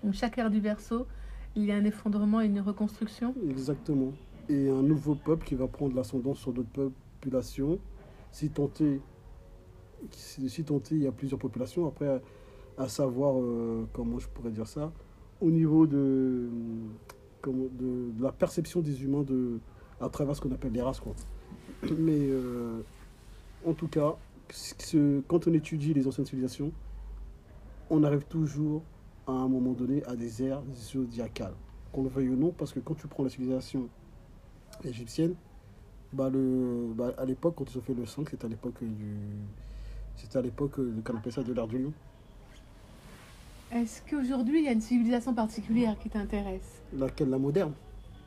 Donc 0.02 0.14
chaque 0.14 0.38
ère 0.38 0.50
du 0.50 0.60
verso, 0.60 1.06
il 1.54 1.64
y 1.64 1.72
a 1.72 1.76
un 1.76 1.84
effondrement 1.84 2.40
et 2.40 2.46
une 2.46 2.60
reconstruction. 2.60 3.34
Exactement. 3.48 4.12
Et 4.48 4.68
un 4.68 4.82
nouveau 4.82 5.14
peuple 5.14 5.46
qui 5.46 5.54
va 5.54 5.68
prendre 5.68 5.94
l'ascendant 5.94 6.34
sur 6.34 6.52
d'autres 6.52 6.90
populations, 7.20 7.78
si 8.30 8.46
est 8.46 9.00
si 10.10 10.44
est, 10.46 10.90
il 10.90 10.98
y 10.98 11.06
a 11.06 11.12
plusieurs 11.12 11.38
populations. 11.38 11.86
Après, 11.86 12.20
à 12.76 12.88
savoir, 12.88 13.38
euh, 13.38 13.86
comment 13.92 14.18
je 14.18 14.28
pourrais 14.28 14.50
dire 14.50 14.66
ça, 14.66 14.90
au 15.40 15.50
niveau 15.50 15.86
de, 15.86 16.48
comment- 17.40 17.68
de, 17.78 18.10
de 18.16 18.22
la 18.22 18.32
perception 18.32 18.80
des 18.80 19.04
humains 19.04 19.22
de, 19.22 19.60
à 20.00 20.08
travers 20.08 20.34
ce 20.34 20.40
qu'on 20.40 20.50
appelle 20.50 20.72
les 20.72 20.82
races. 20.82 20.98
Quoi. 21.00 21.14
Mais 21.98 22.18
euh, 22.18 22.80
en 23.64 23.74
tout 23.74 23.88
cas, 23.88 24.16
ce- 24.52 25.20
quand 25.28 25.46
on 25.48 25.52
étudie 25.54 25.94
les 25.94 26.06
anciennes 26.06 26.26
civilisations, 26.26 26.72
on 27.90 28.02
arrive 28.04 28.24
toujours 28.24 28.82
à 29.26 29.32
un 29.32 29.48
moment 29.48 29.72
donné 29.72 30.04
à 30.04 30.16
des 30.16 30.42
ères 30.42 30.62
zodiacales. 30.74 31.54
Qu'on 31.92 32.04
le 32.04 32.08
veuille 32.08 32.28
ou 32.30 32.36
non, 32.36 32.50
parce 32.56 32.72
que 32.72 32.80
quand 32.80 32.94
tu 32.94 33.06
prends 33.06 33.22
la 33.22 33.28
civilisation 33.30 33.88
égyptienne, 34.84 35.34
bah 36.12 36.28
le, 36.30 36.92
bah 36.94 37.12
à 37.18 37.24
l'époque, 37.24 37.54
quand 37.56 37.70
ils 37.72 37.78
ont 37.78 37.82
fait 37.82 37.94
le 37.94 38.04
5, 38.06 38.28
c'était 38.30 38.44
à 38.46 38.48
l'époque 38.48 38.82
du. 38.82 39.16
C'était 40.16 40.38
à 40.38 40.42
l'époque 40.42 40.78
euh, 40.78 41.00
qu'on 41.04 41.16
appelle 41.16 41.32
ça 41.32 41.42
de 41.42 41.52
l'ère 41.52 41.66
du 41.66 41.78
lion. 41.78 41.92
Est-ce 43.72 44.02
qu'aujourd'hui, 44.08 44.58
il 44.60 44.64
y 44.64 44.68
a 44.68 44.72
une 44.72 44.80
civilisation 44.82 45.32
particulière 45.34 45.98
qui 45.98 46.10
t'intéresse? 46.10 46.82
Laquelle? 46.94 47.30
La 47.30 47.38
moderne? 47.38 47.72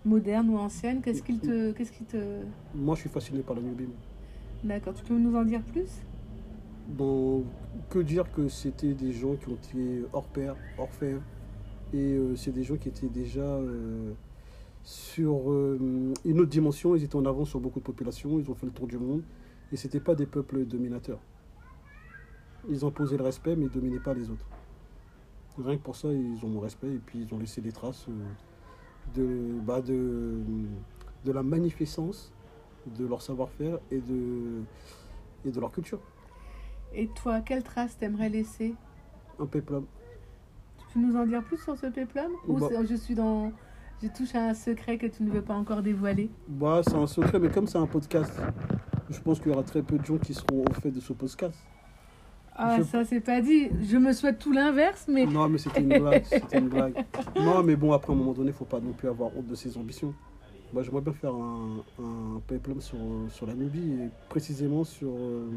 Moderne 0.03 0.49
ou 0.49 0.57
ancienne? 0.57 1.01
Qu'est-ce 1.01 1.21
qu'il 1.21 1.39
te... 1.39 1.71
Qu'est-ce 1.73 1.91
qui 1.91 2.03
te... 2.03 2.41
Moi, 2.73 2.95
je 2.95 3.01
suis 3.01 3.09
fasciné 3.09 3.41
par 3.41 3.55
le 3.55 3.61
Nubim. 3.61 3.89
D'accord, 4.63 4.95
tu 4.95 5.03
peux 5.03 5.17
nous 5.17 5.35
en 5.35 5.43
dire 5.43 5.61
plus? 5.61 5.89
Bon, 6.87 7.43
que 7.89 7.97
dire 7.97 8.31
que 8.31 8.47
c'était 8.47 8.93
des 8.93 9.11
gens 9.11 9.35
qui 9.35 9.49
ont 9.49 9.55
été 9.55 10.03
hors 10.13 10.27
pair, 10.27 10.55
hors 10.77 10.91
fèvre, 10.91 11.21
et 11.93 12.13
euh, 12.13 12.35
c'est 12.35 12.51
des 12.51 12.63
gens 12.63 12.77
qui 12.77 12.89
étaient 12.89 13.09
déjà 13.09 13.41
euh, 13.41 14.13
sur 14.83 15.51
euh, 15.51 16.13
une 16.23 16.39
autre 16.39 16.49
dimension, 16.49 16.95
ils 16.95 17.03
étaient 17.03 17.15
en 17.15 17.25
avance 17.25 17.49
sur 17.49 17.59
beaucoup 17.59 17.79
de 17.79 17.85
populations, 17.85 18.39
ils 18.39 18.51
ont 18.51 18.53
fait 18.53 18.67
le 18.67 18.71
tour 18.71 18.85
du 18.85 18.99
monde, 18.99 19.23
et 19.71 19.77
c'était 19.77 19.99
pas 19.99 20.13
des 20.13 20.27
peuples 20.27 20.63
dominateurs. 20.65 21.19
Ils 22.69 22.85
imposaient 22.85 23.17
le 23.17 23.23
respect, 23.23 23.55
mais 23.55 23.65
ils 23.65 23.71
dominaient 23.71 23.99
pas 23.99 24.13
les 24.13 24.29
autres. 24.29 24.45
Rien 25.57 25.77
que 25.77 25.83
pour 25.83 25.95
ça, 25.95 26.13
ils 26.13 26.45
ont 26.45 26.49
mon 26.49 26.59
respect, 26.59 26.93
et 26.93 27.01
puis 27.03 27.19
ils 27.27 27.33
ont 27.33 27.39
laissé 27.39 27.61
des 27.61 27.71
traces 27.71 28.05
de, 29.15 29.59
bah, 29.65 29.81
de, 29.81 30.43
la 31.25 31.41
magnificence 31.41 32.31
de 32.95 33.07
leur 33.07 33.23
savoir-faire 33.23 33.79
et 33.89 34.01
de 34.01 35.59
leur 35.59 35.71
culture. 35.71 35.99
Et 36.95 37.07
toi, 37.07 37.41
quelle 37.41 37.63
trace 37.63 37.97
t'aimerais 37.97 38.29
laisser? 38.29 38.73
Un 39.39 39.45
péplum. 39.45 39.85
Tu 40.77 40.85
peux 40.93 40.99
nous 41.05 41.15
en 41.17 41.25
dire 41.25 41.43
plus 41.43 41.57
sur 41.61 41.77
ce 41.77 41.87
péplum? 41.87 42.31
Ou 42.47 42.57
Bah. 42.59 42.69
je 42.89 42.95
suis 42.95 43.15
dans... 43.15 43.51
Je 44.01 44.07
touche 44.09 44.35
à 44.35 44.49
un 44.49 44.53
secret 44.53 44.97
que 44.97 45.07
tu 45.07 45.23
ne 45.23 45.29
veux 45.31 45.41
pas 45.41 45.53
encore 45.55 45.81
dévoiler? 45.81 46.29
Bah, 46.47 46.81
c'est 46.85 46.95
un 46.95 47.07
secret, 47.07 47.39
mais 47.39 47.49
comme 47.49 47.65
c'est 47.67 47.77
un 47.77 47.87
podcast, 47.87 48.39
je 49.09 49.19
pense 49.19 49.39
qu'il 49.39 49.51
y 49.51 49.55
aura 49.55 49.63
très 49.63 49.81
peu 49.81 49.97
de 49.97 50.05
gens 50.05 50.17
qui 50.17 50.33
seront 50.33 50.63
au 50.69 50.73
fait 50.81 50.91
de 50.91 50.99
ce 50.99 51.13
podcast. 51.13 51.57
Ah, 52.57 52.77
Je- 52.77 52.83
ça, 52.83 53.03
c'est 53.03 53.19
pas 53.21 53.41
dit. 53.41 53.69
Je 53.83 53.97
me 53.97 54.13
souhaite 54.13 54.37
tout 54.39 54.51
l'inverse, 54.53 55.07
mais... 55.09 55.25
Non, 55.25 55.49
mais 55.49 55.57
c'était 55.57 55.81
une 55.81 55.97
blague, 55.99 56.23
c'était 56.29 56.59
une 56.59 56.69
blague. 56.69 56.93
Non, 57.37 57.63
mais 57.63 57.75
bon, 57.75 57.91
après, 57.93 58.11
à 58.13 58.15
un 58.15 58.19
moment 58.19 58.33
donné, 58.33 58.49
il 58.49 58.53
faut 58.53 58.63
pas 58.65 58.79
non 58.79 58.91
plus 58.93 59.07
avoir 59.09 59.35
honte 59.35 59.47
de 59.47 59.55
ses 59.55 59.77
ambitions. 59.77 60.13
Moi, 60.73 60.83
j'aimerais 60.83 61.01
bien 61.01 61.13
faire 61.13 61.33
un, 61.33 61.77
un 61.99 62.41
peplum 62.47 62.79
sur, 62.81 62.97
sur 63.29 63.45
la 63.47 63.53
Nubie, 63.53 63.91
et 64.03 64.09
précisément 64.29 64.83
sur 64.83 65.09
euh, 65.09 65.49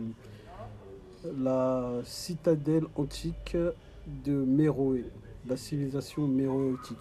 la 1.36 2.00
citadelle 2.04 2.84
antique 2.96 3.56
de 4.24 4.32
Méroé, 4.32 5.04
la 5.46 5.56
civilisation 5.56 6.26
méroïtique. 6.26 6.98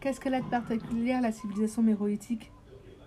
Qu'est-ce 0.00 0.20
qu'elle 0.20 0.34
a 0.34 0.40
de 0.40 0.48
particulière, 0.48 1.20
la 1.20 1.32
civilisation 1.32 1.82
méroïtique 1.82 2.52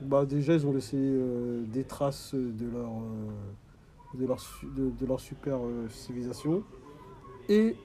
Bah 0.01 0.25
déjà 0.25 0.53
ils 0.53 0.65
ont 0.67 0.73
laissé 0.73 0.97
euh, 0.97 1.63
des 1.65 1.83
traces 1.83 2.33
de 2.33 2.69
leur 2.69 2.89
euh, 2.89 4.17
de 4.19 4.25
leur 4.25 4.39
de, 4.75 4.89
de 4.89 5.05
leur 5.05 5.19
super 5.19 5.57
euh, 5.57 5.87
civilisation 5.89 6.63
et 7.47 7.75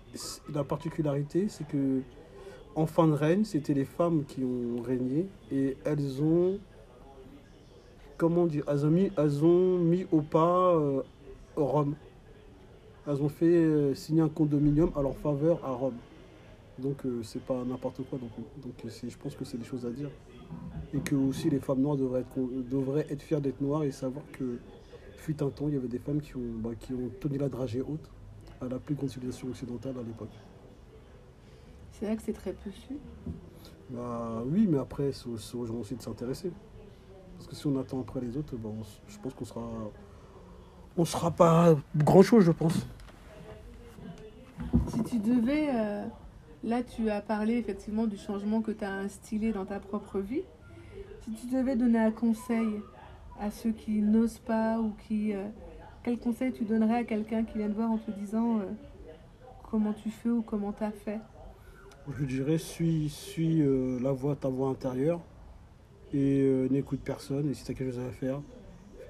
la 0.53 0.65
particularité 0.65 1.49
c'est 1.49 1.67
que 1.69 2.03
en 2.75 2.87
fin 2.87 3.07
de 3.07 3.13
règne 3.13 3.45
c'était 3.45 3.75
les 3.75 3.85
femmes 3.85 4.25
qui 4.27 4.43
ont 4.43 4.83
régné 4.83 5.29
et 5.53 5.77
elles 5.85 6.21
ont 6.23 6.59
comment 8.17 8.47
dire 8.47 8.65
elles 8.67 8.85
ont 8.85 8.91
mis 8.91 9.13
elles 9.17 9.45
ont 9.45 9.79
mis 9.79 10.07
au 10.11 10.21
pas 10.21 10.77
Rome 11.57 11.95
elles 13.07 13.23
ont 13.23 13.29
fait 13.29 13.47
euh, 13.47 13.95
signer 13.95 14.23
un 14.23 14.29
condominium 14.29 14.91
à 14.97 15.03
leur 15.03 15.17
faveur 15.17 15.65
à 15.65 15.71
Rome 15.71 15.97
donc 16.79 17.07
euh, 17.07 17.23
c'est 17.23 17.43
pas 17.43 17.65
n'importe 17.65 18.03
quoi 18.09 18.19
donc 18.19 18.31
donc 18.63 18.75
c'est- 18.91 19.09
je 19.09 19.19
pense 19.19 19.35
que 19.35 19.45
c'est 19.45 19.59
des 19.59 19.65
choses 19.65 19.87
à 19.87 19.91
dire 19.91 20.11
et 20.95 20.99
que 21.01 21.15
aussi 21.15 21.51
les 21.51 21.59
femmes 21.61 21.81
noires 21.81 21.97
devraient 21.97 22.21
être, 22.21 22.39
devraient 22.71 23.07
être 23.11 23.23
fières 23.23 23.41
d'être 23.41 23.61
noires 23.61 23.85
et 23.85 23.91
savoir 23.91 24.25
que 24.33 24.59
fut 25.27 25.43
un 25.43 25.51
temps, 25.51 25.67
il 25.69 25.75
y 25.75 25.77
avait 25.77 25.89
des 25.89 25.99
femmes 25.99 26.21
qui 26.21 26.37
ont, 26.37 26.53
bah, 26.59 26.71
qui 26.79 26.93
ont 26.93 27.11
tenu 27.21 27.37
la 27.37 27.49
dragée 27.49 27.81
haute 27.81 28.11
à 28.61 28.69
la 28.69 28.79
plus 28.79 28.95
grande 28.95 29.11
civilisation 29.11 29.49
occidentale 29.49 29.95
à 29.99 30.03
l'époque. 30.03 30.31
C'est 31.93 32.07
vrai 32.07 32.17
que 32.17 32.23
c'est 32.23 32.33
très 32.33 32.53
peu 32.53 32.71
su. 32.71 32.97
Bah 33.91 34.43
oui, 34.47 34.67
mais 34.69 34.79
après, 34.79 35.13
c'est 35.13 35.27
aux, 35.29 35.67
gens 35.67 35.75
aussi 35.77 35.97
de 35.97 36.03
s'intéresser. 36.03 36.53
Parce 37.37 37.49
que 37.49 37.57
si 37.57 37.67
on 37.67 37.77
attend 37.79 38.01
après 38.01 38.21
les 38.21 38.37
autres, 38.37 38.57
bah, 38.57 38.69
on 38.69 38.85
je 39.09 39.19
pense 39.19 39.35
qu'on 39.35 39.45
sera... 39.45 39.69
On 40.99 41.05
sera 41.05 41.31
pas 41.31 41.77
grand-chose, 41.97 42.45
je 42.45 42.53
pense. 42.53 42.87
Si 44.89 45.03
tu 45.05 45.19
devais... 45.19 45.69
euh, 45.75 46.05
Là, 46.65 46.83
tu 46.83 47.11
as 47.11 47.21
parlé 47.21 47.59
effectivement 47.59 48.07
du 48.07 48.17
changement 48.17 48.61
que 48.61 48.73
tu 48.73 48.83
as 48.85 48.91
instillé 48.93 49.53
dans 49.53 49.65
ta 49.65 49.79
propre 49.79 50.19
vie. 50.19 50.43
Si 51.23 51.31
tu 51.33 51.55
devais 51.55 51.77
donner 51.77 51.99
un 52.01 52.11
conseil 52.11 52.81
à 53.41 53.53
ceux 53.53 53.71
qui 53.71 54.01
n'osent 54.01 54.39
pas 54.41 54.81
ou 54.81 54.93
qui... 55.07 55.33
euh, 55.33 55.47
Quel 56.03 56.19
conseil 56.19 56.53
tu 56.53 56.65
donnerais 56.65 56.97
à 56.97 57.05
quelqu'un 57.05 57.45
qui 57.45 57.59
vient 57.59 57.69
te 57.69 57.75
voir 57.75 57.91
en 57.93 57.99
te 57.99 58.11
disant 58.11 58.59
euh, 58.59 58.63
comment 59.71 59.93
tu 59.93 60.11
fais 60.11 60.31
ou 60.31 60.43
comment 60.43 60.73
tu 60.73 60.83
as 60.83 60.91
fait? 60.91 61.21
Je 62.19 62.25
dirais, 62.25 62.59
suis, 62.59 63.11
suis 63.11 63.61
euh, 63.63 64.01
la 64.03 64.11
voix, 64.13 64.35
ta 64.35 64.49
voix 64.49 64.69
intérieure 64.71 65.21
et 66.13 66.41
euh, 66.41 66.69
n'écoute 66.69 67.01
personne. 67.05 67.49
Et 67.49 67.55
si 67.55 67.63
tu 67.65 67.71
as 67.71 67.75
quelque 67.75 67.93
chose 67.93 68.07
à 68.09 68.11
faire, 68.11 68.41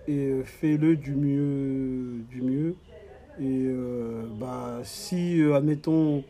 et 0.07 0.27
euh, 0.29 0.45
fais-le 0.45 0.97
du 0.97 1.15
mieux, 1.15 2.23
du 2.31 2.43
mieux. 2.43 2.77
Et 3.39 3.67
euh, 3.67 4.27
bah, 4.39 4.81
si, 4.83 5.41
euh, 5.41 5.55
admettons, 5.55 6.25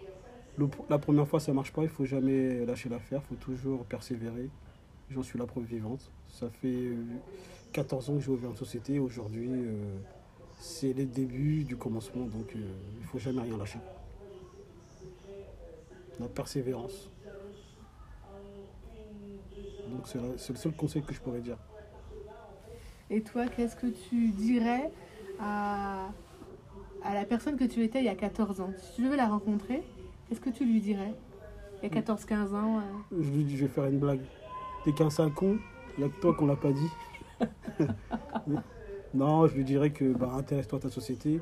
la 0.90 0.98
première 0.98 1.28
fois 1.28 1.38
ça 1.38 1.52
marche 1.52 1.72
pas, 1.72 1.82
il 1.82 1.88
faut 1.88 2.04
jamais 2.04 2.64
lâcher 2.66 2.88
l'affaire, 2.88 3.20
il 3.24 3.36
faut 3.36 3.44
toujours 3.44 3.84
persévérer. 3.84 4.48
J'en 5.10 5.22
suis 5.22 5.38
la 5.38 5.46
preuve 5.46 5.64
vivante. 5.64 6.10
Ça 6.28 6.48
fait 6.50 6.66
euh, 6.66 6.96
14 7.72 8.10
ans 8.10 8.14
que 8.14 8.20
j'ai 8.20 8.30
ouvert 8.30 8.50
une 8.50 8.56
société. 8.56 8.98
Aujourd'hui, 8.98 9.50
c'est 10.58 10.92
les 10.92 11.04
débuts 11.04 11.62
du 11.62 11.76
commencement, 11.76 12.24
donc 12.24 12.54
il 12.54 13.06
faut 13.06 13.18
jamais 13.18 13.42
rien 13.42 13.56
lâcher. 13.56 13.78
La 16.18 16.26
persévérance. 16.26 17.10
Donc 19.88 20.08
c'est 20.08 20.52
le 20.52 20.58
seul 20.58 20.72
conseil 20.72 21.02
que 21.02 21.14
je 21.14 21.20
pourrais 21.20 21.40
dire. 21.40 21.58
Et 23.10 23.20
toi, 23.22 23.46
qu'est-ce 23.46 23.76
que 23.76 23.86
tu 23.86 24.30
dirais 24.30 24.90
à, 25.40 26.08
à 27.04 27.14
la 27.14 27.24
personne 27.24 27.56
que 27.56 27.64
tu 27.64 27.82
étais 27.84 28.00
il 28.00 28.04
y 28.04 28.08
a 28.08 28.14
14 28.14 28.60
ans? 28.60 28.72
Si 28.78 28.96
tu 28.96 29.02
devais 29.04 29.16
la 29.16 29.28
rencontrer, 29.28 29.82
qu'est-ce 30.28 30.40
que 30.40 30.50
tu 30.50 30.64
lui 30.64 30.80
dirais? 30.80 31.14
Il 31.82 31.94
y 31.94 31.98
a 31.98 32.00
14-15 32.00 32.54
ans 32.54 32.78
euh, 32.78 32.82
Je 33.20 33.30
lui 33.30 33.44
dis, 33.44 33.56
je 33.56 33.66
vais 33.66 33.70
faire 33.70 33.84
une 33.84 33.98
blague. 33.98 34.22
T'es 34.84 34.92
qu'un 34.92 35.10
sale 35.10 35.30
con, 35.32 35.58
il 35.96 36.04
n'y 36.04 36.10
a 36.10 36.12
que 36.12 36.20
toi 36.20 36.34
qu'on 36.34 36.46
l'a 36.46 36.56
pas 36.56 36.72
dit. 36.72 36.90
non, 39.14 39.46
je 39.46 39.54
lui 39.54 39.64
dirais 39.64 39.90
que 39.90 40.12
bah, 40.12 40.32
intéresse-toi 40.36 40.78
à 40.78 40.82
ta 40.82 40.90
société 40.90 41.40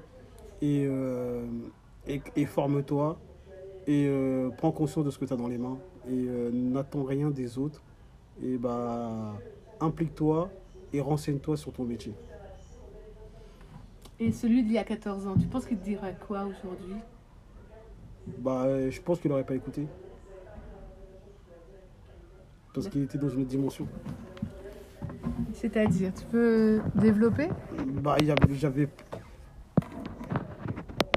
et, 0.60 0.84
euh, 0.86 1.46
et, 2.06 2.20
et 2.36 2.46
forme-toi 2.46 3.18
et 3.86 4.06
euh, 4.08 4.50
prends 4.50 4.72
conscience 4.72 5.04
de 5.04 5.10
ce 5.10 5.18
que 5.18 5.24
tu 5.24 5.32
as 5.32 5.36
dans 5.36 5.48
les 5.48 5.58
mains 5.58 5.78
et 6.10 6.26
n'attends 6.52 7.04
rien 7.04 7.30
des 7.30 7.58
autres 7.58 7.82
et 8.42 8.56
bah 8.56 9.34
implique-toi 9.80 10.50
et 10.94 11.00
renseigne-toi 11.00 11.56
sur 11.56 11.72
ton 11.72 11.84
métier. 11.84 12.14
Et 14.20 14.30
celui 14.30 14.62
d'il 14.62 14.72
y 14.72 14.78
a 14.78 14.84
14 14.84 15.26
ans, 15.26 15.34
tu 15.36 15.46
penses 15.48 15.66
qu'il 15.66 15.76
te 15.76 15.84
dirait 15.84 16.16
quoi 16.26 16.44
aujourd'hui? 16.44 16.96
Bah, 18.38 18.62
euh, 18.66 18.90
je 18.90 19.00
pense 19.00 19.18
qu'il 19.18 19.28
n'aurait 19.30 19.44
pas 19.44 19.56
écouté. 19.56 19.88
Parce 22.72 22.88
qu'il 22.88 23.02
était 23.02 23.18
dans 23.18 23.28
une 23.28 23.40
autre 23.40 23.50
dimension. 23.50 23.88
C'est-à-dire, 25.52 26.12
tu 26.14 26.24
peux 26.26 26.80
développer? 26.94 27.48
Bah, 28.02 28.16
il 28.20 28.26
y 28.26 28.30
avait- 28.30 28.54
j'avais. 28.54 28.88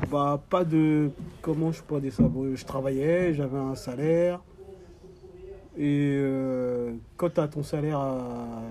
Bah, 0.09 0.41
pas 0.49 0.63
de. 0.63 1.11
Comment 1.41 1.71
je 1.71 1.83
pourrais 1.83 2.01
dire 2.01 2.13
ça? 2.13 2.23
Je 2.53 2.65
travaillais, 2.65 3.33
j'avais 3.33 3.57
un 3.57 3.75
salaire. 3.75 4.41
Et 5.77 6.17
euh, 6.19 6.95
quand 7.15 7.29
tu 7.29 7.39
as 7.39 7.47
ton 7.47 7.61
salaire 7.61 7.99
à- 7.99 8.63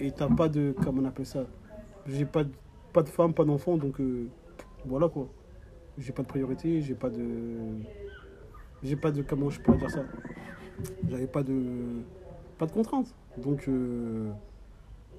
et 0.00 0.10
t'as 0.12 0.28
pas 0.28 0.48
de. 0.48 0.74
Comment 0.82 1.02
on 1.02 1.04
appelle 1.04 1.26
ça 1.26 1.44
J'ai 2.06 2.24
pas 2.24 2.44
de, 2.44 2.50
pas 2.92 3.02
de 3.02 3.08
femme, 3.08 3.34
pas 3.34 3.44
d'enfant, 3.44 3.76
donc 3.76 4.00
euh, 4.00 4.26
voilà 4.84 5.08
quoi. 5.08 5.28
J'ai 5.98 6.12
pas 6.12 6.22
de 6.22 6.28
priorité, 6.28 6.80
j'ai 6.82 6.94
pas 6.94 7.10
de. 7.10 7.22
J'ai 8.82 8.96
pas 8.96 9.10
de. 9.10 9.22
Comment 9.22 9.50
je 9.50 9.60
pourrais 9.60 9.78
dire 9.78 9.90
ça? 9.90 10.04
J'avais 11.08 11.26
pas 11.26 11.42
de. 11.42 11.54
Pas 12.58 12.66
de 12.66 12.72
contraintes. 12.72 13.14
Donc. 13.36 13.68
euh, 13.68 14.30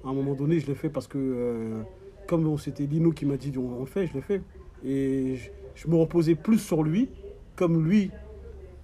à 0.04 0.08
un 0.08 0.14
moment 0.14 0.34
donné, 0.34 0.58
je 0.58 0.66
l'ai 0.66 0.74
fait 0.74 0.88
parce 0.88 1.06
que 1.06 1.18
euh, 1.18 1.82
comme 2.26 2.56
c'était 2.58 2.86
Lino 2.86 3.12
qui 3.12 3.24
m'a 3.26 3.36
dit 3.36 3.52
on, 3.56 3.80
le 3.80 3.86
fait, 3.86 4.06
je 4.06 4.14
l'ai 4.14 4.20
fait. 4.20 4.42
Et 4.84 5.36
je, 5.36 5.50
je 5.74 5.88
me 5.88 5.96
reposais 5.96 6.34
plus 6.34 6.58
sur 6.58 6.82
lui, 6.82 7.08
comme 7.56 7.84
lui, 7.84 8.10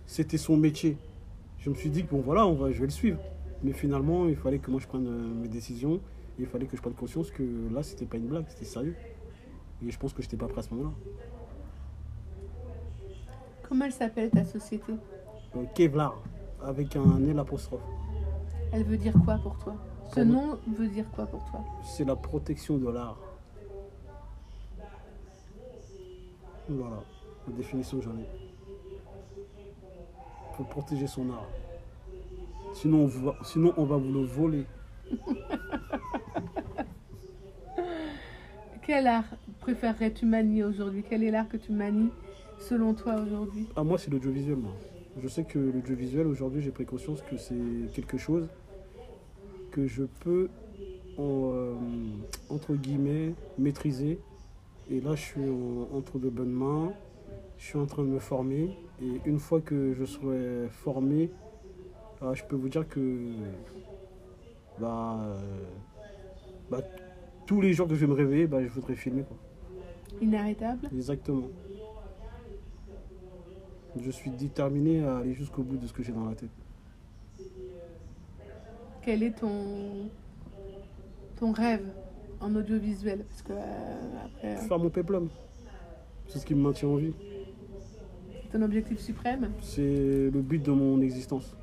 c'était 0.07 0.39
son 0.39 0.57
métier. 0.57 0.97
Je 1.59 1.71
me 1.71 1.75
suis 1.75 1.91
dit 1.91 2.05
que 2.05 2.11
bon 2.11 2.21
voilà, 2.21 2.47
on 2.47 2.55
va, 2.55 2.71
je 2.71 2.79
vais 2.79 2.87
le 2.87 2.93
suivre. 2.93 3.19
Mais 3.63 3.73
finalement, 3.73 4.29
il 4.29 4.37
fallait 4.37 4.59
que 4.59 4.71
moi 4.71 4.81
je 4.81 4.87
prenne 4.87 5.07
euh, 5.07 5.35
mes 5.35 5.49
décisions. 5.49 6.01
Et 6.39 6.43
il 6.43 6.47
fallait 6.47 6.67
que 6.67 6.77
je 6.77 6.83
prenne 6.83 6.95
conscience 6.95 7.31
que 7.33 7.43
là, 7.73 7.83
c'était 7.83 8.07
pas 8.07 8.17
une 8.17 8.29
blague, 8.29 8.45
c'était 8.49 8.65
sérieux. 8.65 8.95
Et 9.85 9.91
je 9.91 9.99
pense 9.99 10.13
que 10.13 10.23
j'étais 10.23 10.37
pas 10.37 10.47
prêt 10.47 10.61
à 10.61 10.63
ce 10.63 10.75
moment-là. 10.75 10.95
Comment 13.69 13.85
elle 13.87 13.93
s'appelle 13.93 14.31
ta 14.31 14.45
société? 14.45 14.93
Euh, 15.57 15.65
Kevlar, 15.75 16.17
avec 16.63 16.95
un 16.97 17.25
L 17.25 17.39
apostrophe. 17.39 17.83
Elle 18.73 18.85
veut 18.85 18.97
dire 18.97 19.15
quoi 19.25 19.37
pour 19.39 19.59
toi? 19.59 19.75
Ce 20.15 20.21
nom 20.21 20.59
veut 20.77 20.89
dire 20.89 21.11
quoi 21.11 21.27
pour 21.27 21.45
toi? 21.51 21.65
C'est 21.83 22.05
la 22.05 22.17
protection 22.17 22.79
de 22.79 22.89
l'art. 22.89 23.19
Voilà, 26.69 27.03
la 27.47 27.53
définition 27.55 27.99
que 27.99 28.05
j'en 28.05 28.17
ai. 28.17 28.29
Faut 30.53 30.65
protéger 30.65 31.07
son 31.07 31.31
art. 31.31 31.49
Sinon 32.75 33.05
on, 33.05 33.07
va, 33.07 33.37
sinon, 33.43 33.73
on 33.77 33.85
va 33.85 33.97
vous 33.97 34.13
le 34.13 34.21
voler. 34.25 34.65
Quel 38.87 39.07
art 39.07 39.25
préférerais-tu 39.61 40.25
manier 40.27 40.65
aujourd'hui? 40.65 41.05
Quel 41.09 41.23
est 41.23 41.31
l'art 41.31 41.49
que 41.49 41.57
tu 41.59 41.73
manies 41.73 42.11
selon 42.59 42.95
toi 42.95 43.17
aujourd'hui? 43.21 43.67
Ah, 43.77 43.85
moi, 43.85 43.99
c'est 43.99 44.11
l'audiovisuel, 44.11 44.57
moi. 44.57 44.73
Je 45.21 45.29
sais 45.29 45.45
que 45.45 45.59
l'audiovisuel, 45.59 46.27
aujourd'hui, 46.27 46.63
j'ai 46.63 46.71
pris 46.71 46.87
conscience 46.87 47.21
que 47.23 47.37
c'est 47.37 47.55
quelque 47.95 48.17
chose 48.17 48.49
que 49.73 49.87
je 49.87 50.05
peux, 50.21 50.49
en, 51.19 51.51
euh, 51.53 51.75
entre 52.49 52.75
guillemets, 52.75 53.35
maîtriser. 53.59 54.19
Et 54.91 55.01
là, 55.01 55.15
je 55.15 55.23
suis 55.23 55.49
en- 55.51 55.89
entre 55.95 56.19
de 56.19 56.31
bonnes 56.31 56.53
mains. 56.53 56.93
Je 57.59 57.65
suis 57.67 57.79
en 57.79 57.87
train 57.87 58.03
de 58.05 58.09
me 58.09 58.19
former. 58.21 58.71
Et 59.03 59.21
une 59.27 59.39
fois 59.39 59.61
que 59.61 59.93
je 59.93 60.05
serai 60.05 60.69
formé, 60.71 61.31
ah, 62.21 62.35
je 62.35 62.43
peux 62.45 62.57
vous 62.57 62.69
dire 62.69 62.89
que 62.89 63.01
bah, 64.81 65.19
euh, 65.21 65.39
bah, 66.71 66.81
tous 67.47 67.61
les 67.61 67.73
jours 67.73 67.87
que 67.87 67.95
je 67.95 68.01
vais 68.01 68.07
me 68.07 68.15
réveiller, 68.15 68.47
bah, 68.47 68.63
je 68.63 68.69
voudrais 68.69 68.95
filmer. 68.95 69.23
Quoi. 69.23 69.37
Inarrêtable 70.21 70.89
Exactement. 70.93 71.49
Je 74.01 74.11
suis 74.11 74.31
déterminé 74.31 75.05
à 75.05 75.19
aller 75.19 75.35
jusqu'au 75.35 75.63
bout 75.63 75.77
de 75.77 75.87
ce 75.87 75.93
que 75.93 76.03
j'ai 76.03 76.13
dans 76.13 76.27
la 76.27 76.35
tête. 76.35 76.51
Quel 79.03 79.23
est 79.23 79.39
ton, 79.39 80.11
ton 81.37 81.53
rêve 81.53 81.87
en 82.41 82.55
audiovisuel? 82.55 83.25
Parce 83.25 83.43
que 83.43 83.53
euh, 83.53 84.25
après, 84.25 84.49
euh, 84.49 84.69
Faire 84.69 84.79
mon 84.79 84.91
péplum. 84.91 85.29
C'est 86.27 86.41
ce 86.41 86.47
qui 86.47 86.55
me 86.55 86.63
maintient 86.63 86.89
en 86.89 86.97
vie. 86.97 87.15
c'est 88.43 88.51
ton 88.59 88.63
objectif 88.63 88.99
suprême? 89.01 89.51
C'est 89.63 90.31
le 90.31 90.43
but 90.43 90.63
de 90.63 90.73
mon 90.73 91.01
existence. 91.01 91.57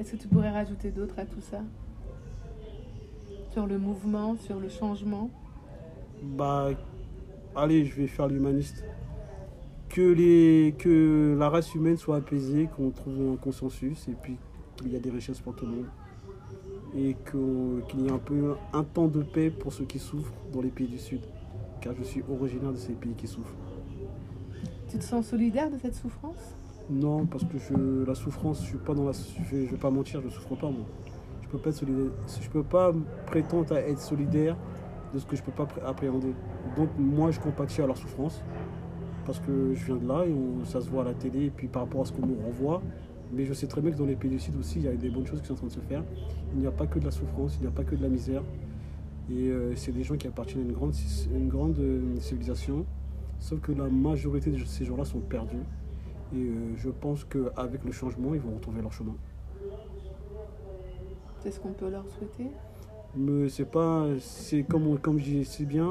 Qu'est-ce 0.00 0.12
que 0.12 0.16
tu 0.16 0.28
pourrais 0.28 0.48
rajouter 0.48 0.90
d'autre 0.90 1.12
à 1.18 1.26
tout 1.26 1.42
ça? 1.42 1.60
Sur 3.52 3.66
le 3.66 3.76
mouvement, 3.76 4.34
sur 4.38 4.58
le 4.58 4.70
changement? 4.70 5.28
Bah, 6.22 6.70
allez, 7.54 7.84
je 7.84 7.94
vais 7.96 8.06
faire 8.06 8.26
l'humaniste. 8.26 8.82
Que, 9.90 10.00
les, 10.00 10.74
que 10.78 11.36
la 11.38 11.50
race 11.50 11.74
humaine 11.74 11.98
soit 11.98 12.16
apaisée, 12.16 12.70
qu'on 12.74 12.88
trouve 12.88 13.34
un 13.34 13.36
consensus 13.36 14.08
et 14.08 14.14
puis 14.22 14.38
qu'il 14.76 14.90
y 14.90 14.96
a 14.96 15.00
des 15.00 15.10
richesses 15.10 15.40
pour 15.40 15.54
tout 15.54 15.66
le 15.66 15.72
monde. 15.72 15.88
Et 16.96 17.14
qu'il 17.30 18.00
y 18.00 18.06
ait 18.06 18.10
un 18.10 18.16
peu 18.16 18.54
un 18.72 18.84
temps 18.84 19.06
de 19.06 19.22
paix 19.22 19.50
pour 19.50 19.74
ceux 19.74 19.84
qui 19.84 19.98
souffrent 19.98 20.32
dans 20.50 20.62
les 20.62 20.70
pays 20.70 20.88
du 20.88 20.96
Sud. 20.96 21.20
Car 21.82 21.94
je 21.94 22.04
suis 22.04 22.22
originaire 22.26 22.72
de 22.72 22.78
ces 22.78 22.94
pays 22.94 23.12
qui 23.12 23.26
souffrent. 23.26 23.52
Tu 24.88 24.96
te 24.96 25.04
sens 25.04 25.26
solidaire 25.26 25.70
de 25.70 25.76
cette 25.76 25.94
souffrance? 25.94 26.56
Non, 26.90 27.24
parce 27.26 27.44
que 27.44 28.04
la 28.04 28.14
souffrance, 28.16 28.62
je 28.62 28.66
suis 28.70 28.78
pas 28.78 28.94
dans 28.94 29.04
la, 29.04 29.12
je 29.12 29.56
vais, 29.56 29.66
vais 29.66 29.76
pas 29.76 29.90
mentir, 29.90 30.20
je 30.22 30.28
souffre 30.28 30.56
pas 30.56 30.70
moi. 30.70 30.84
Je 31.42 31.48
peux 31.48 31.58
peux 32.52 32.62
pas 32.62 32.92
prétendre 33.26 33.72
à 33.74 33.80
être 33.80 34.00
solidaire 34.00 34.56
de 35.14 35.18
ce 35.18 35.26
que 35.26 35.36
je 35.36 35.42
peux 35.42 35.52
pas 35.52 35.66
pré- 35.66 35.80
appréhender. 35.82 36.34
Donc 36.76 36.88
moi, 36.98 37.30
je 37.30 37.38
compatis 37.40 37.80
à 37.82 37.86
leur 37.86 37.96
souffrance 37.96 38.42
parce 39.24 39.38
que 39.38 39.74
je 39.74 39.84
viens 39.86 39.96
de 39.96 40.06
là 40.08 40.24
et 40.26 40.34
ça 40.64 40.80
se 40.80 40.88
voit 40.90 41.02
à 41.02 41.04
la 41.06 41.14
télé 41.14 41.46
et 41.46 41.50
puis 41.50 41.68
par 41.68 41.82
rapport 41.82 42.02
à 42.02 42.04
ce 42.04 42.12
qu'on 42.12 42.26
nous 42.26 42.36
renvoie. 42.44 42.82
Mais 43.32 43.44
je 43.44 43.52
sais 43.52 43.68
très 43.68 43.80
bien 43.80 43.92
que 43.92 43.96
dans 43.96 44.06
les 44.06 44.16
pays 44.16 44.30
du 44.30 44.40
Sud 44.40 44.56
aussi, 44.56 44.80
il 44.80 44.84
y 44.84 44.88
a 44.88 44.92
des 44.92 45.10
bonnes 45.10 45.26
choses 45.26 45.40
qui 45.40 45.46
sont 45.46 45.52
en 45.54 45.56
train 45.56 45.66
de 45.68 45.72
se 45.72 45.80
faire. 45.80 46.02
Il 46.54 46.60
n'y 46.60 46.66
a 46.66 46.72
pas 46.72 46.86
que 46.86 46.98
de 46.98 47.04
la 47.04 47.12
souffrance, 47.12 47.56
il 47.56 47.62
n'y 47.62 47.68
a 47.68 47.70
pas 47.70 47.84
que 47.84 47.94
de 47.94 48.02
la 48.02 48.08
misère. 48.08 48.42
Et 49.30 49.48
euh, 49.48 49.76
c'est 49.76 49.92
des 49.92 50.02
gens 50.02 50.16
qui 50.16 50.26
appartiennent 50.26 50.62
à 50.62 50.66
une 50.66 50.72
grande, 50.72 50.94
une 51.32 51.48
grande 51.48 51.78
euh, 51.78 52.16
civilisation. 52.18 52.84
Sauf 53.38 53.60
que 53.60 53.70
la 53.70 53.88
majorité 53.88 54.50
de 54.50 54.58
ces 54.64 54.84
gens-là 54.84 55.04
sont 55.04 55.20
perdus. 55.20 55.62
Et 56.32 56.36
euh, 56.36 56.76
je 56.76 56.90
pense 56.90 57.24
qu'avec 57.24 57.84
le 57.84 57.92
changement, 57.92 58.34
ils 58.34 58.40
vont 58.40 58.54
retrouver 58.54 58.82
leur 58.82 58.92
chemin. 58.92 59.16
C'est 61.42 61.50
ce 61.50 61.60
qu'on 61.60 61.72
peut 61.72 61.88
leur 61.90 62.04
souhaiter 62.08 62.50
Mais 63.16 63.48
c'est 63.48 63.64
pas. 63.64 64.06
C'est 64.20 64.62
comme, 64.64 64.86
on- 64.86 64.96
comme 64.96 65.18
je 65.18 65.24
dis 65.24 65.44
si 65.44 65.66
bien. 65.66 65.90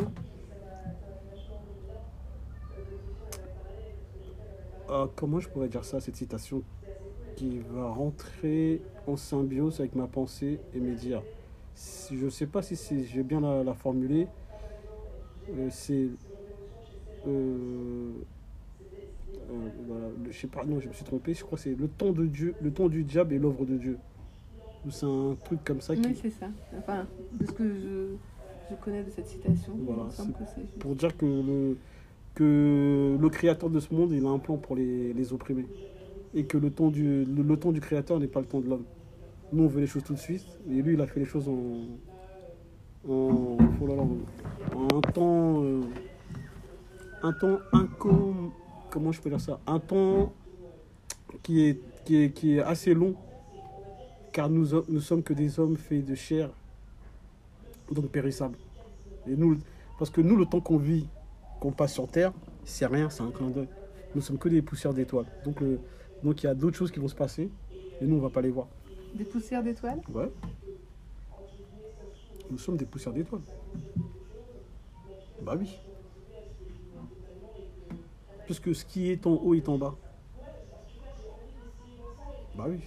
Ah, 4.88 5.08
comment 5.15 5.39
je 5.39 5.49
pourrais 5.49 5.69
dire 5.69 5.86
ça, 5.86 5.99
cette 5.99 6.15
citation 6.15 6.63
qui 7.36 7.60
va 7.60 7.89
rentrer 7.89 8.82
en 9.08 9.15
symbiose 9.17 9.80
avec 9.80 9.95
ma 9.95 10.08
pensée 10.08 10.60
et 10.73 10.80
me 10.80 10.95
dire. 10.95 11.23
si- 11.75 12.17
Je 12.17 12.30
sais 12.30 12.47
pas 12.47 12.62
si 12.62 12.75
c'est- 12.75 13.04
je 13.06 13.17
vais 13.17 13.23
bien 13.23 13.41
la, 13.41 13.63
la 13.63 13.73
formuler. 13.73 14.28
Euh, 15.49 15.69
c'est. 15.71 16.10
euh, 17.25 17.28
euh, 17.28 18.12
je 20.30 20.38
sais 20.38 20.48
pas, 20.48 20.63
non, 20.65 20.80
je 20.80 20.88
me 20.88 20.94
suis 20.94 21.04
trompé. 21.06 21.34
Je 21.34 21.44
crois 21.44 21.58
que 21.58 21.63
c'est 21.63 21.76
le 21.76 21.88
temps 21.88 22.12
de 22.12 22.26
Dieu, 22.26 22.54
le 22.62 22.72
temps 22.72 22.88
du 22.89 23.04
diable 23.04 23.34
et 23.34 23.39
l'œuvre 23.39 23.65
de 23.65 23.76
Dieu. 23.78 23.98
Ou 24.86 24.92
C'est 24.92 25.06
un 25.06 25.36
truc 25.44 25.60
comme 25.63 25.82
ça 25.82 25.96
qui, 25.96 26.08
Oui, 26.08 26.18
c'est 26.22 26.30
ça. 26.30 26.48
Enfin, 26.78 27.06
de 27.34 27.46
ce 27.46 27.52
que 27.52 27.63
je, 27.68 28.15
je 28.70 28.76
connais 28.76 29.04
de 29.04 29.10
cette 29.10 29.28
citation, 29.28 29.74
Voilà, 29.86 30.04
que 30.10 30.80
pour 30.80 30.96
dire 30.96 31.15
que 31.18 31.26
le, 31.26 31.78
que 32.36 33.18
le 33.20 33.30
créateur 33.30 33.70
de 33.70 33.80
ce 33.80 33.94
monde, 33.94 34.12
il 34.13 34.26
a 34.26 34.30
un 34.30 34.39
plan 34.39 34.58
pour 34.58 34.76
les, 34.76 35.13
les 35.13 35.34
opprimés. 35.34 35.68
Et 36.34 36.46
que 36.46 36.58
le 36.58 36.70
temps, 36.70 36.89
du, 36.89 37.26
le, 37.26 37.44
le 37.44 37.58
temps 37.58 37.72
du 37.72 37.82
créateur 37.82 38.20
n'est 38.20 38.28
pas 38.28 38.39
le 38.39 38.46
temps 38.46 38.60
de 38.62 38.70
l'homme. 38.70 38.86
Nous, 39.52 39.63
on 39.63 39.68
veut 39.68 39.82
les 39.82 39.88
choses 39.88 40.04
tout 40.04 40.13
de 40.13 40.20
suite, 40.20 40.46
et 40.70 40.82
lui, 40.82 40.94
il 40.94 41.02
a 41.02 41.08
fait 41.08 41.20
les 41.20 41.26
choses 41.26 41.50
en, 41.50 41.88
en, 43.12 43.58
oh 43.82 43.88
là 43.88 43.96
là, 43.96 44.04
en 44.76 44.98
un 44.98 45.02
temps, 45.02 45.63
euh, 45.63 45.82
un 47.24 47.34
temps 47.34 47.58
incom, 47.74 48.52
comment 48.89 49.12
je 49.12 49.21
peux 49.21 49.30
dire 49.30 49.41
ça, 49.41 49.60
un 49.67 49.80
temps 49.80 50.34
qui 51.43 51.65
est, 51.67 51.80
qui 52.06 52.23
est, 52.23 52.32
qui 52.32 52.56
est 52.56 52.62
assez 52.62 52.93
long, 52.93 53.15
car 54.32 54.49
nous, 54.49 54.67
nous 54.88 54.99
sommes 55.02 55.23
que 55.23 55.34
des 55.34 55.60
hommes 55.60 55.78
faits 55.78 56.06
de 56.06 56.15
chair, 56.15 56.49
donc 57.91 58.08
périssables. 58.08 58.58
Et 59.28 59.36
nous, 59.36 59.58
parce 59.97 60.10
que 60.12 60.21
nous, 60.21 60.36
le 60.36 60.45
temps 60.45 60.62
qu'on 60.62 60.78
vit, 60.78 61.08
qu'on 61.60 61.71
passe 61.71 61.93
sur 61.93 62.08
Terre, 62.08 62.32
c'est 62.65 62.86
rien, 62.86 63.10
c'est 63.10 63.21
un 63.23 63.32
clin 63.32 63.49
d'œil. 63.49 63.67
Nous 64.15 64.21
sommes 64.21 64.38
que 64.38 64.49
des 64.49 64.62
poussières 64.62 64.93
d'étoiles. 64.93 65.25
Donc, 65.45 65.60
le- 65.62 65.80
donc 66.23 66.41
il 66.43 66.45
y 66.47 66.49
a 66.49 66.56
d'autres 66.56 66.78
choses 66.78 66.91
qui 66.91 66.99
vont 66.99 67.08
se 67.08 67.15
passer, 67.15 67.49
et 68.02 68.06
nous, 68.06 68.15
on 68.17 68.19
va 68.21 68.30
pas 68.30 68.41
les 68.41 68.49
voir. 68.49 68.67
Des 69.15 69.23
poussières 69.25 69.63
d'étoiles? 69.63 69.99
Ouais. 70.13 70.32
Nous 72.49 72.58
sommes 72.58 72.78
des 72.78 72.86
poussières 72.86 73.13
d'étoiles. 73.13 73.41
Bah 75.41 75.56
oui. 75.60 75.69
Puisque 78.50 78.74
ce 78.74 78.84
qui 78.84 79.12
est 79.12 79.28
en 79.28 79.34
haut 79.34 79.54
est 79.54 79.70
en 79.70 79.78
bas. 79.78 79.96
Bah 82.58 82.66
oui. 82.68 82.80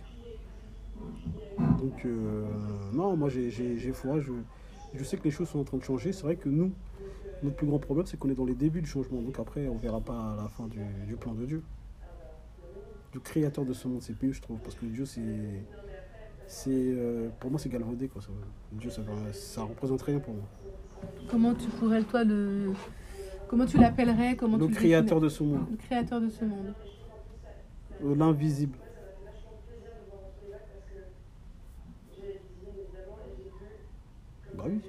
Donc, 1.79 2.05
euh, 2.05 2.45
non, 2.93 3.17
moi 3.17 3.29
j'ai 3.29 3.93
foi. 3.93 4.19
Je, 4.19 4.33
je 4.93 5.05
sais 5.05 5.17
que 5.17 5.23
les 5.23 5.31
choses 5.31 5.49
sont 5.49 5.61
en 5.61 5.65
train 5.65 5.77
de 5.77 5.85
changer. 5.85 6.11
C'est 6.13 6.25
vrai 6.25 6.35
que 6.35 6.49
nous, 6.49 6.73
notre 7.45 7.55
plus 7.55 7.69
grand 7.69 7.79
problème, 7.79 8.07
c'est 8.07 8.19
qu'on 8.19 8.29
est 8.29 8.35
dans 8.35 8.45
les 8.45 8.57
débuts 8.57 8.81
du 8.81 8.89
changement. 8.89 9.23
Donc 9.23 9.39
après, 9.39 9.69
on 9.69 9.77
verra 9.77 10.01
pas 10.01 10.35
la 10.37 10.49
fin 10.49 10.67
du, 10.67 11.15
plan 11.15 11.33
de 11.33 11.47
Dieu. 11.47 11.63
Du 13.13 13.21
créateur 13.21 13.65
de 13.65 13.73
ce 13.73 13.87
monde, 13.87 14.03
c'est 14.03 14.19
plus, 14.19 14.33
je 14.33 14.43
trouve. 14.43 14.59
Parce 14.59 14.75
que 14.75 14.87
Dieu, 14.87 15.07
c'est 15.07 15.21
c'est 16.49 16.71
euh, 16.73 17.29
pour 17.39 17.53
moi 17.53 17.61
c'est 17.61 17.69
galvaudé 17.69 18.09
quoi 18.09 18.21
ça. 18.21 18.31
Dieu 18.73 18.91
ça, 18.91 19.03
ça 19.31 19.63
représente 19.63 20.03
rien 20.03 20.19
pour 20.19 20.35
moi. 20.35 20.45
Comment 21.29 21.55
tu 21.55 21.69
pourrais, 21.69 22.03
toi, 22.03 22.25
le. 22.25 22.73
Comment 23.53 23.67
tu 23.67 23.77
l'appellerais 23.77 24.35
Comment 24.35 24.57
le 24.57 24.67
tu 24.67 24.73
créateur 24.73 25.21
de 25.21 25.29
ce 25.29 25.43
monde, 25.43 25.67
Le 25.73 25.77
créateur 25.77 26.23
de 26.23 26.31
ce 26.31 26.43
monde. 26.43 26.73
euh, 28.03 28.15
l'invisible. 28.17 28.79
Bah 34.55 34.65
oui. 34.67 34.81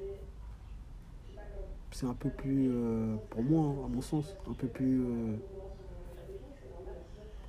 C'est 1.92 2.06
un 2.06 2.14
peu 2.14 2.30
plus, 2.30 2.70
euh, 2.72 3.18
pour 3.30 3.44
moi, 3.44 3.66
hein, 3.68 3.86
à 3.86 3.88
mon 3.94 4.02
sens, 4.02 4.34
un 4.50 4.54
peu 4.54 4.68
plus, 4.68 5.02
euh, 5.02 5.36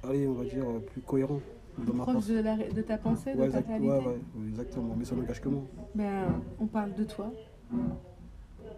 allez, 0.03 0.27
on 0.27 0.35
va 0.35 0.45
dire, 0.45 0.69
euh, 0.69 0.81
plus 0.81 1.01
cohérent. 1.01 1.39
dans 1.79 1.95
ma 1.95 2.03
Proche 2.05 2.27
de, 2.27 2.41
la, 2.41 2.57
de 2.57 2.83
ta 2.83 2.99
pensée, 2.99 3.35
Ouais, 3.35 3.47
de 3.47 3.53
ta 3.53 3.61
réalité. 3.61 3.89
ouais, 3.89 3.99
ouais, 3.99 4.21
oui, 4.35 4.49
exactement. 4.49 4.97
Mais 4.99 5.05
ça 5.05 5.15
n'engage 5.15 5.41
que 5.41 5.49
moi. 5.49 5.63
Ben, 5.95 6.27
on 6.59 6.67
parle 6.67 6.93
de 6.95 7.05
toi. 7.05 7.33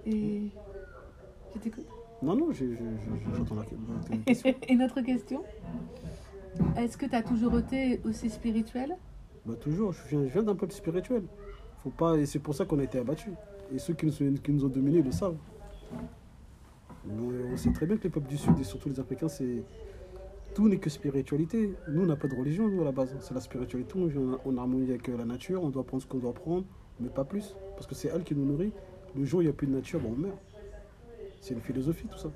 Et 0.06 0.42
je 1.54 1.58
t'écoute. 1.60 1.86
Non, 2.26 2.34
non, 2.34 2.48
j'entends 2.50 3.54
la 3.54 3.62
question. 4.26 4.54
Et 4.68 4.74
notre 4.74 5.00
question? 5.00 5.44
Est-ce 6.76 6.96
que 6.96 7.06
tu 7.06 7.14
as 7.14 7.22
toujours 7.22 7.56
été 7.56 8.00
aussi 8.04 8.28
spirituel? 8.30 8.96
Bah, 9.44 9.54
toujours, 9.54 9.92
je 9.92 10.16
viens, 10.16 10.42
d'un 10.42 10.56
peuple 10.56 10.72
spirituel. 10.72 11.22
Faut 11.84 11.90
pas, 11.90 12.16
et 12.16 12.26
c'est 12.26 12.40
pour 12.40 12.52
ça 12.52 12.64
qu'on 12.64 12.80
a 12.80 12.82
été 12.82 12.98
abattus. 12.98 13.32
Et 13.72 13.78
ceux 13.78 13.94
qui 13.94 14.06
nous, 14.06 14.22
ont- 14.22 14.34
qui 14.42 14.50
nous 14.50 14.64
ont 14.64 14.68
dominés 14.68 15.02
le 15.02 15.12
savent. 15.12 15.36
Mais 17.04 17.12
on 17.52 17.56
sait 17.56 17.70
très 17.72 17.86
bien 17.86 17.96
que 17.96 18.02
les 18.02 18.10
peuples 18.10 18.28
du 18.28 18.36
Sud, 18.36 18.58
et 18.58 18.64
surtout 18.64 18.88
les 18.88 18.98
Africains, 18.98 19.28
c'est. 19.28 19.62
Tout 20.52 20.68
n'est 20.68 20.78
que 20.78 20.90
spiritualité. 20.90 21.74
Nous, 21.88 22.02
on 22.02 22.06
n'a 22.06 22.16
pas 22.16 22.26
de 22.26 22.34
religion, 22.34 22.66
nous, 22.66 22.82
à 22.82 22.86
la 22.86 22.92
base. 22.92 23.14
C'est 23.20 23.34
la 23.34 23.40
spiritualité. 23.40 23.94
On 23.96 24.06
vit 24.06 24.18
en, 24.18 24.56
harmonie 24.56 24.90
avec 24.90 25.06
la 25.06 25.24
nature. 25.24 25.62
On 25.62 25.68
doit 25.68 25.84
prendre 25.84 26.02
ce 26.02 26.08
qu'on 26.08 26.18
doit 26.18 26.34
prendre, 26.34 26.64
mais 26.98 27.08
pas 27.08 27.24
plus. 27.24 27.54
Parce 27.76 27.86
que 27.86 27.94
c'est 27.94 28.08
elle 28.08 28.24
qui 28.24 28.34
nous 28.34 28.46
nourrit. 28.46 28.72
Le 29.14 29.24
jour 29.24 29.38
où 29.38 29.42
il 29.42 29.44
n'y 29.44 29.50
a 29.50 29.54
plus 29.54 29.68
de 29.68 29.74
nature, 29.74 30.00
bah, 30.00 30.08
on 30.10 30.18
meurt. 30.18 30.38
C'est 31.46 31.54
une 31.54 31.60
philosophie, 31.60 32.08
tout 32.08 32.18
ça. 32.18 32.28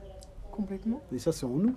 complètement 0.53 1.01
Et 1.13 1.19
ça, 1.19 1.33
c'est 1.33 1.45
en 1.47 1.49
nous. 1.49 1.75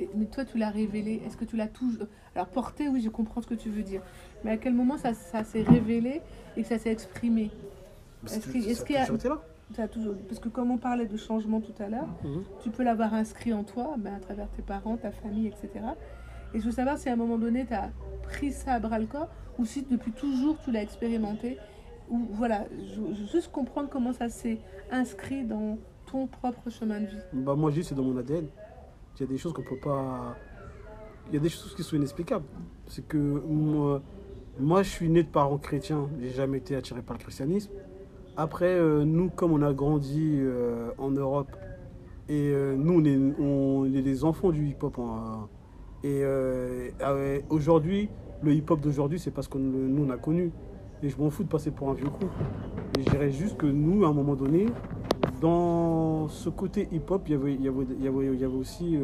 Et- 0.00 0.08
Mais 0.16 0.24
toi, 0.26 0.44
tu 0.44 0.58
l'as 0.58 0.70
révélé. 0.70 1.22
Est-ce 1.24 1.36
que 1.36 1.44
tu 1.44 1.56
l'as 1.56 1.68
toujours. 1.68 2.06
Alors, 2.34 2.48
porté, 2.48 2.88
oui, 2.88 3.00
je 3.00 3.08
comprends 3.08 3.40
ce 3.40 3.46
que 3.46 3.54
tu 3.54 3.68
veux 3.70 3.84
dire. 3.84 4.02
Mais 4.42 4.50
à 4.50 4.56
quel 4.56 4.74
moment 4.74 4.96
ça, 4.96 5.14
ça 5.14 5.44
s'est 5.44 5.62
révélé 5.62 6.20
et 6.56 6.62
que 6.62 6.68
ça 6.68 6.76
s'est 6.78 6.90
exprimé 6.90 7.52
Est-ce 8.24 8.50
qu'il- 8.50 8.62
y 8.96 8.96
a-. 8.96 9.06
Ça 9.76 9.82
a 9.84 9.88
toujours... 9.88 10.16
Parce 10.26 10.40
que 10.40 10.48
comme 10.48 10.72
on 10.72 10.78
parlait 10.78 11.06
de 11.06 11.16
changement 11.16 11.60
tout 11.60 11.74
à 11.78 11.88
l'heure, 11.88 12.08
Mhm. 12.24 12.42
tu 12.64 12.70
peux 12.70 12.82
l'avoir 12.82 13.14
inscrit 13.14 13.52
en 13.52 13.62
toi 13.62 13.94
ben, 13.96 14.14
à 14.14 14.18
travers 14.18 14.48
tes 14.50 14.62
parents, 14.62 14.96
ta 14.96 15.12
famille, 15.12 15.46
etc. 15.46 15.68
Et 16.52 16.58
je 16.60 16.64
veux 16.64 16.72
savoir 16.72 16.98
si 16.98 17.08
à 17.08 17.12
un 17.12 17.16
moment 17.16 17.38
donné, 17.38 17.64
tu 17.64 17.74
as 17.74 17.90
pris 18.24 18.50
ça 18.50 18.72
à 18.72 18.80
bras 18.80 18.98
le 18.98 19.06
corps 19.06 19.28
ou 19.56 19.64
si 19.66 19.82
depuis 19.82 20.10
toujours 20.12 20.56
tu 20.64 20.72
l'as 20.72 20.82
expérimenté. 20.82 21.58
Ou 22.10 22.18
voilà, 22.32 22.64
je, 22.78 22.94
je 22.94 23.00
veux 23.20 23.26
juste 23.30 23.52
comprendre 23.52 23.88
comment 23.88 24.12
ça 24.14 24.28
s'est 24.30 24.58
inscrit 24.90 25.44
dans 25.44 25.76
ton 26.10 26.26
propre 26.26 26.70
chemin 26.70 27.00
de 27.00 27.06
vie. 27.06 27.18
Bah 27.32 27.54
moi 27.54 27.70
dis 27.70 27.84
c'est 27.84 27.94
dans 27.94 28.02
mon 28.02 28.16
ADN. 28.16 28.46
Il 29.16 29.20
y 29.20 29.24
a 29.24 29.26
des 29.26 29.38
choses 29.38 29.52
qu'on 29.52 29.62
peut 29.62 29.80
pas. 29.82 30.36
Il 31.28 31.34
y 31.34 31.36
a 31.36 31.40
des 31.40 31.48
choses 31.48 31.74
qui 31.74 31.82
sont 31.82 31.96
inexplicables. 31.96 32.44
C'est 32.86 33.06
que 33.06 33.18
moi, 34.60 34.82
je 34.82 34.88
suis 34.88 35.08
né 35.08 35.22
de 35.22 35.28
parents 35.28 35.58
chrétiens, 35.58 36.08
j'ai 36.20 36.30
jamais 36.30 36.58
été 36.58 36.74
attiré 36.74 37.00
par 37.00 37.16
le 37.16 37.22
christianisme. 37.22 37.70
Après, 38.36 38.66
euh, 38.66 39.04
nous, 39.04 39.30
comme 39.30 39.52
on 39.52 39.62
a 39.62 39.72
grandi 39.72 40.34
euh, 40.38 40.90
en 40.98 41.10
Europe, 41.10 41.56
et 42.28 42.50
euh, 42.52 42.74
nous, 42.76 43.00
on 43.00 43.04
est, 43.04 43.40
on 43.40 43.84
des 43.84 44.24
enfants 44.24 44.50
du 44.50 44.66
hip-hop. 44.66 44.98
hein. 44.98 45.48
et 46.02 46.24
ah 47.00 47.14
aujourd'hui, 47.50 48.08
le 48.42 48.52
hip-hop 48.52 48.80
d'aujourd'hui, 48.80 49.18
c'est 49.20 49.30
parce 49.30 49.46
que 49.48 49.58
nous, 49.58 50.04
on 50.04 50.10
a 50.10 50.16
connu. 50.16 50.50
Et 51.02 51.08
je 51.08 51.16
m'en 51.18 51.30
fous 51.30 51.44
de 51.44 51.48
passer 51.48 51.70
pour 51.70 51.90
un 51.90 51.94
vieux 51.94 52.08
con. 52.08 52.26
Et 52.98 53.04
je 53.04 53.10
dirais 53.10 53.30
juste 53.30 53.56
que 53.56 53.66
nous, 53.66 54.04
à 54.04 54.08
un 54.08 54.12
moment 54.12 54.34
donné, 54.34 54.66
dans 55.40 56.28
ce 56.28 56.48
côté 56.48 56.88
hip-hop, 56.92 57.22
il 57.26 57.62
y 57.62 58.08
avait, 58.08 58.46
aussi 58.46 58.98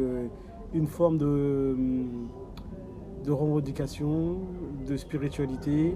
une 0.73 0.87
forme 0.87 1.17
de, 1.17 1.75
de 3.23 3.31
revendication, 3.31 4.37
de 4.87 4.97
spiritualité. 4.97 5.95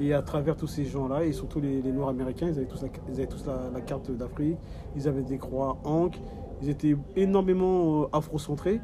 Et 0.00 0.14
à 0.14 0.22
travers 0.22 0.56
tous 0.56 0.66
ces 0.66 0.84
gens-là, 0.84 1.24
et 1.24 1.32
surtout 1.32 1.60
les, 1.60 1.82
Noirs 1.82 2.08
américains, 2.08 2.48
ils 2.48 2.56
avaient 2.58 3.26
tous, 3.26 3.46
la, 3.46 3.80
carte 3.82 4.10
d'Afrique, 4.10 4.56
ils 4.96 5.06
avaient 5.06 5.22
des 5.22 5.36
croix 5.36 5.76
ankh, 5.84 6.18
ils 6.62 6.70
étaient 6.70 6.96
énormément 7.14 8.02
euh, 8.02 8.06
afrocentrés. 8.12 8.80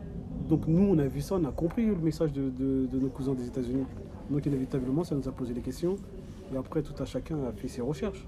Donc 0.49 0.67
nous, 0.67 0.83
on 0.83 0.99
a 0.99 1.07
vu 1.07 1.21
ça, 1.23 1.37
on 1.37 1.45
a 1.45 1.51
compris 1.51 1.87
le 1.87 1.97
message 1.97 2.33
de, 2.33 2.51
de- 2.51 2.87
de 2.87 2.99
nos 2.99 3.09
cousins 3.09 3.35
des 3.35 3.47
États-Unis. 3.47 3.85
Donc 4.31 4.45
inévitablement, 4.45 5.03
ça 5.03 5.15
nous 5.15 5.27
a 5.29 5.33
posé 5.33 5.55
des 5.55 5.63
questions. 5.63 5.97
Et 6.53 6.57
après, 6.57 6.83
tout 6.83 6.95
à 7.03 7.07
chacun 7.07 7.39
a 7.45 7.53
fait 7.53 7.69
ses 7.69 7.81
recherches. 7.81 8.27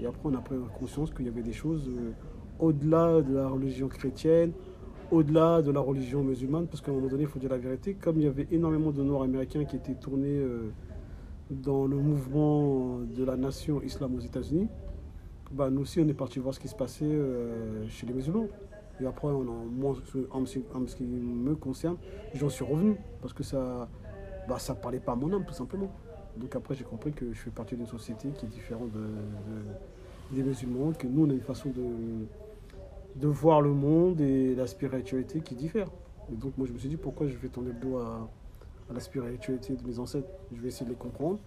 Et 0.00 0.06
après, 0.06 0.20
on 0.24 0.34
a 0.34 0.40
pris 0.40 0.56
conscience 0.78 1.10
qu'il 1.12 1.24
y 1.26 1.28
avait 1.28 1.42
des 1.42 1.52
choses 1.52 1.88
euh, 1.88 2.12
au-delà 2.58 3.22
de 3.22 3.34
la 3.34 3.48
religion 3.48 3.88
chrétienne, 3.88 4.52
au-delà 5.10 5.62
de 5.62 5.70
la 5.70 5.80
religion 5.80 6.22
musulmane, 6.22 6.66
parce 6.66 6.80
qu'à 6.82 6.90
un 6.90 6.94
moment 6.94 7.08
donné, 7.08 7.22
il 7.22 7.28
faut 7.28 7.38
dire 7.38 7.50
la 7.50 7.58
vérité, 7.58 7.94
comme 7.94 8.16
il 8.18 8.24
y 8.24 8.26
avait 8.26 8.46
énormément 8.50 8.90
de 8.90 9.02
Noirs 9.02 9.22
américains 9.22 9.64
qui 9.64 9.76
étaient 9.76 9.94
tournés 9.94 10.38
euh, 10.38 10.70
dans 11.50 11.86
le 11.86 11.96
mouvement 11.96 12.98
de 12.98 13.24
la 13.24 13.36
nation 13.36 13.80
islam 13.82 14.14
aux 14.16 14.20
États-Unis, 14.20 14.68
bah, 15.52 15.70
nous 15.70 15.82
aussi, 15.82 16.00
on 16.00 16.08
est 16.08 16.14
parti 16.14 16.38
voir 16.40 16.54
ce 16.54 16.60
qui 16.60 16.68
se 16.68 16.74
passait 16.74 17.04
euh, 17.04 17.86
chez 17.88 18.06
les 18.06 18.12
musulmans. 18.12 18.48
Et 19.00 19.06
après, 19.06 19.28
en- 19.28 19.42
moi, 19.44 19.94
en, 20.32 20.44
ce- 20.46 20.96
qui 20.96 21.04
me 21.04 21.54
concerne, 21.54 21.96
j'en 22.34 22.48
suis 22.48 22.64
revenu, 22.64 22.96
parce 23.20 23.32
que 23.32 23.42
ça 23.44 23.88
bah, 24.48 24.58
ça 24.58 24.74
parlait 24.74 25.00
pas 25.00 25.12
à 25.12 25.16
mon 25.16 25.32
âme, 25.32 25.44
tout 25.44 25.54
simplement. 25.54 25.90
Donc 26.36 26.54
après, 26.54 26.74
j'ai 26.74 26.84
compris 26.84 27.12
que 27.12 27.32
je 27.32 27.38
fais 27.38 27.50
partie 27.50 27.76
d'une 27.76 27.86
société 27.86 28.28
qui 28.30 28.46
est 28.46 28.48
différente 28.48 28.90
de, 28.92 29.00
de- 29.00 30.36
des 30.36 30.42
musulmans, 30.42 30.92
que 30.92 31.06
nous, 31.06 31.24
on 31.26 31.30
a 31.30 31.32
une 31.32 31.40
façon 31.40 31.70
de, 31.70 31.86
de 33.14 33.28
voir 33.28 33.60
le 33.62 33.72
monde 33.72 34.20
et 34.20 34.54
la 34.54 34.66
spiritualité 34.66 35.40
qui 35.40 35.54
diffère. 35.54 35.88
Et 36.32 36.34
donc 36.34 36.58
moi, 36.58 36.66
je 36.66 36.72
me 36.72 36.78
suis 36.78 36.88
dit, 36.88 36.96
pourquoi 36.96 37.28
je 37.28 37.36
vais 37.36 37.48
tourner 37.48 37.70
le 37.72 37.78
dos 37.78 37.98
à, 37.98 38.28
à 38.90 38.92
la 38.92 39.00
spiritualité 39.00 39.76
de 39.76 39.86
mes 39.86 39.98
ancêtres? 39.98 40.28
Je 40.52 40.60
vais 40.60 40.68
essayer 40.68 40.84
de 40.84 40.90
les 40.90 40.96
comprendre 40.96 41.38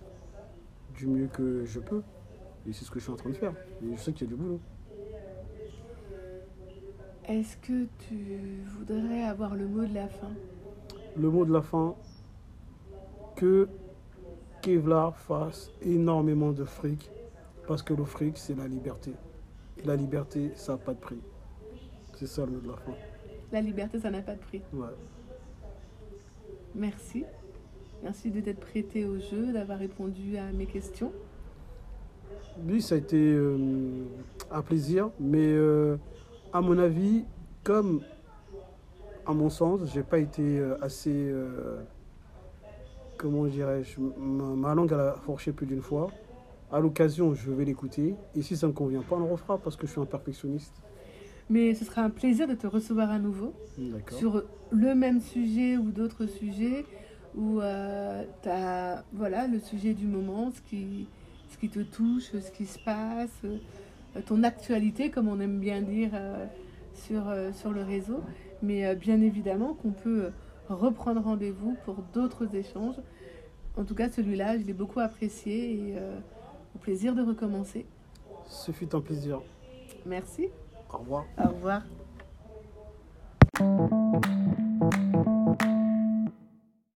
du 0.96 1.08
mieux 1.08 1.28
que 1.28 1.66
je 1.66 1.80
peux. 1.80 2.02
Et 2.68 2.74
c'est 2.74 2.86
ce 2.86 2.92
que 2.92 3.00
je 3.00 3.04
suis 3.04 3.14
en 3.14 3.18
train 3.18 3.30
de 3.30 3.36
faire. 3.36 3.54
Et 3.84 3.96
je 3.96 4.02
sais 4.02 4.14
qu'il 4.14 4.28
y 4.28 4.34
a 4.34 4.36
du 4.36 4.42
boulot. 4.42 4.60
Est-ce 7.28 7.58
que 7.58 7.86
tu 8.08 8.64
voudrais 8.78 9.24
avoir 9.24 9.56
le 9.56 9.68
mot 9.68 9.86
de 9.86 9.94
la 9.94 10.08
fin? 10.08 10.32
Le 11.16 11.30
mot 11.30 11.46
de 11.46 11.54
la 11.54 11.62
fin, 11.62 11.96
que 13.36 13.68
Kevlar 14.62 15.16
fasse 15.18 15.72
énormément 15.82 16.52
de 16.52 16.64
fric, 16.64 17.10
parce 17.68 17.82
que 17.82 17.94
le 17.94 18.04
fric, 18.04 18.38
c'est 18.38 18.56
la 18.56 18.68
liberté. 18.68 19.14
Et 19.78 19.86
la 19.86 19.96
liberté, 19.96 20.52
ça 20.56 20.74
n'a 20.74 20.78
pas 20.78 20.94
de 20.94 21.00
prix. 21.00 21.22
C'est 22.16 22.28
ça 22.28 22.46
le 22.46 22.52
mot 22.52 22.60
de 22.60 22.68
la 22.68 22.76
fin. 22.76 22.94
La 23.52 23.62
liberté, 23.62 24.00
ça 24.00 24.12
n'a 24.12 24.22
pas 24.22 24.34
de 24.34 24.40
prix. 24.40 24.62
Ouais. 24.74 24.88
Merci. 26.76 27.24
Merci 28.04 28.32
de 28.32 28.40
t'être 28.42 28.60
prêté 28.60 29.06
au 29.06 29.20
jeu, 29.20 29.52
d'avoir 29.52 29.80
répondu 29.80 30.38
à 30.38 30.52
mes 30.52 30.66
questions. 30.66 31.12
Lui, 32.66 32.82
ça 32.82 32.96
a 32.96 32.98
été 32.98 33.18
euh, 33.18 34.06
un 34.52 34.62
plaisir, 34.62 35.10
mais 35.20 35.54
euh, 35.54 35.98
à 36.54 36.62
mon 36.62 36.78
avis, 36.78 37.26
comme 37.64 38.02
à 39.26 39.34
mon 39.34 39.50
sens, 39.50 39.82
j'ai 39.94 40.04
pas 40.04 40.18
été 40.18 40.60
euh, 40.60 40.76
assez, 40.82 41.14
euh, 41.14 41.82
comment 43.20 43.46
dirais-je, 43.46 44.00
ma, 44.00 44.56
ma 44.56 44.74
langue 44.74 44.92
elle 44.94 45.00
a 45.02 45.14
fourché 45.14 45.52
plus 45.52 45.68
d'une 45.68 45.82
fois. 45.82 46.10
À 46.72 46.80
l'occasion, 46.80 47.34
je 47.34 47.52
vais 47.52 47.66
l'écouter, 47.66 48.16
et 48.36 48.42
si 48.42 48.56
ça 48.56 48.68
me 48.68 48.74
convient 48.74 49.02
pas, 49.02 49.16
on 49.16 49.20
le 49.20 49.32
refera 49.32 49.58
parce 49.58 49.76
que 49.76 49.86
je 49.86 49.92
suis 49.92 50.02
un 50.02 50.06
perfectionniste. 50.06 50.74
Mais 51.50 51.74
ce 51.74 51.84
sera 51.84 52.04
un 52.04 52.12
plaisir 52.12 52.48
de 52.48 52.54
te 52.54 52.68
recevoir 52.68 53.10
à 53.10 53.18
nouveau 53.18 53.54
sur 54.12 54.44
le 54.72 54.94
même 54.94 55.20
sujet 55.20 55.78
ou 55.78 55.90
d'autres 55.92 56.28
sujets 56.28 56.86
où 57.36 57.60
tu 57.60 58.50
as 58.50 59.04
voilà, 59.14 59.48
le 59.48 59.60
sujet 59.60 59.94
du 59.96 60.06
moment, 60.06 60.52
ce 60.52 60.62
qui, 60.62 61.08
ce 61.50 61.58
qui 61.58 61.70
te 61.70 61.80
touche, 61.80 62.32
ce 62.32 62.52
qui 62.52 62.66
se 62.68 62.78
passe, 62.80 63.42
euh, 63.46 64.22
ton 64.28 64.44
actualité, 64.44 65.10
comme 65.10 65.28
on 65.28 65.40
aime 65.40 65.60
bien 65.60 65.82
dire 65.82 66.12
euh, 66.14 66.46
sur, 66.94 67.28
euh, 67.28 67.52
sur 67.52 67.72
le 67.72 67.84
réseau. 67.84 68.22
Mais 68.62 68.86
euh, 68.86 68.96
bien 68.96 69.22
évidemment 69.22 69.74
qu'on 69.74 69.92
peut 69.92 70.30
reprendre 70.70 71.22
rendez-vous 71.22 71.76
pour 71.86 71.96
d'autres 72.14 72.56
échanges. 72.56 73.00
En 73.78 73.84
tout 73.84 73.96
cas, 73.96 74.10
celui-là, 74.10 74.58
je 74.58 74.64
l'ai 74.64 74.74
beaucoup 74.74 75.00
apprécié 75.00 75.74
et 75.74 75.98
euh, 75.98 76.20
au 76.76 76.80
plaisir 76.80 77.16
de 77.16 77.22
recommencer. 77.22 77.86
Ce 78.46 78.72
fut 78.72 78.94
un 78.96 79.02
plaisir. 79.02 79.42
Merci. 80.06 80.50
Au 80.92 80.98
revoir. 80.98 81.26
Au 81.38 81.50
revoir. 81.50 81.84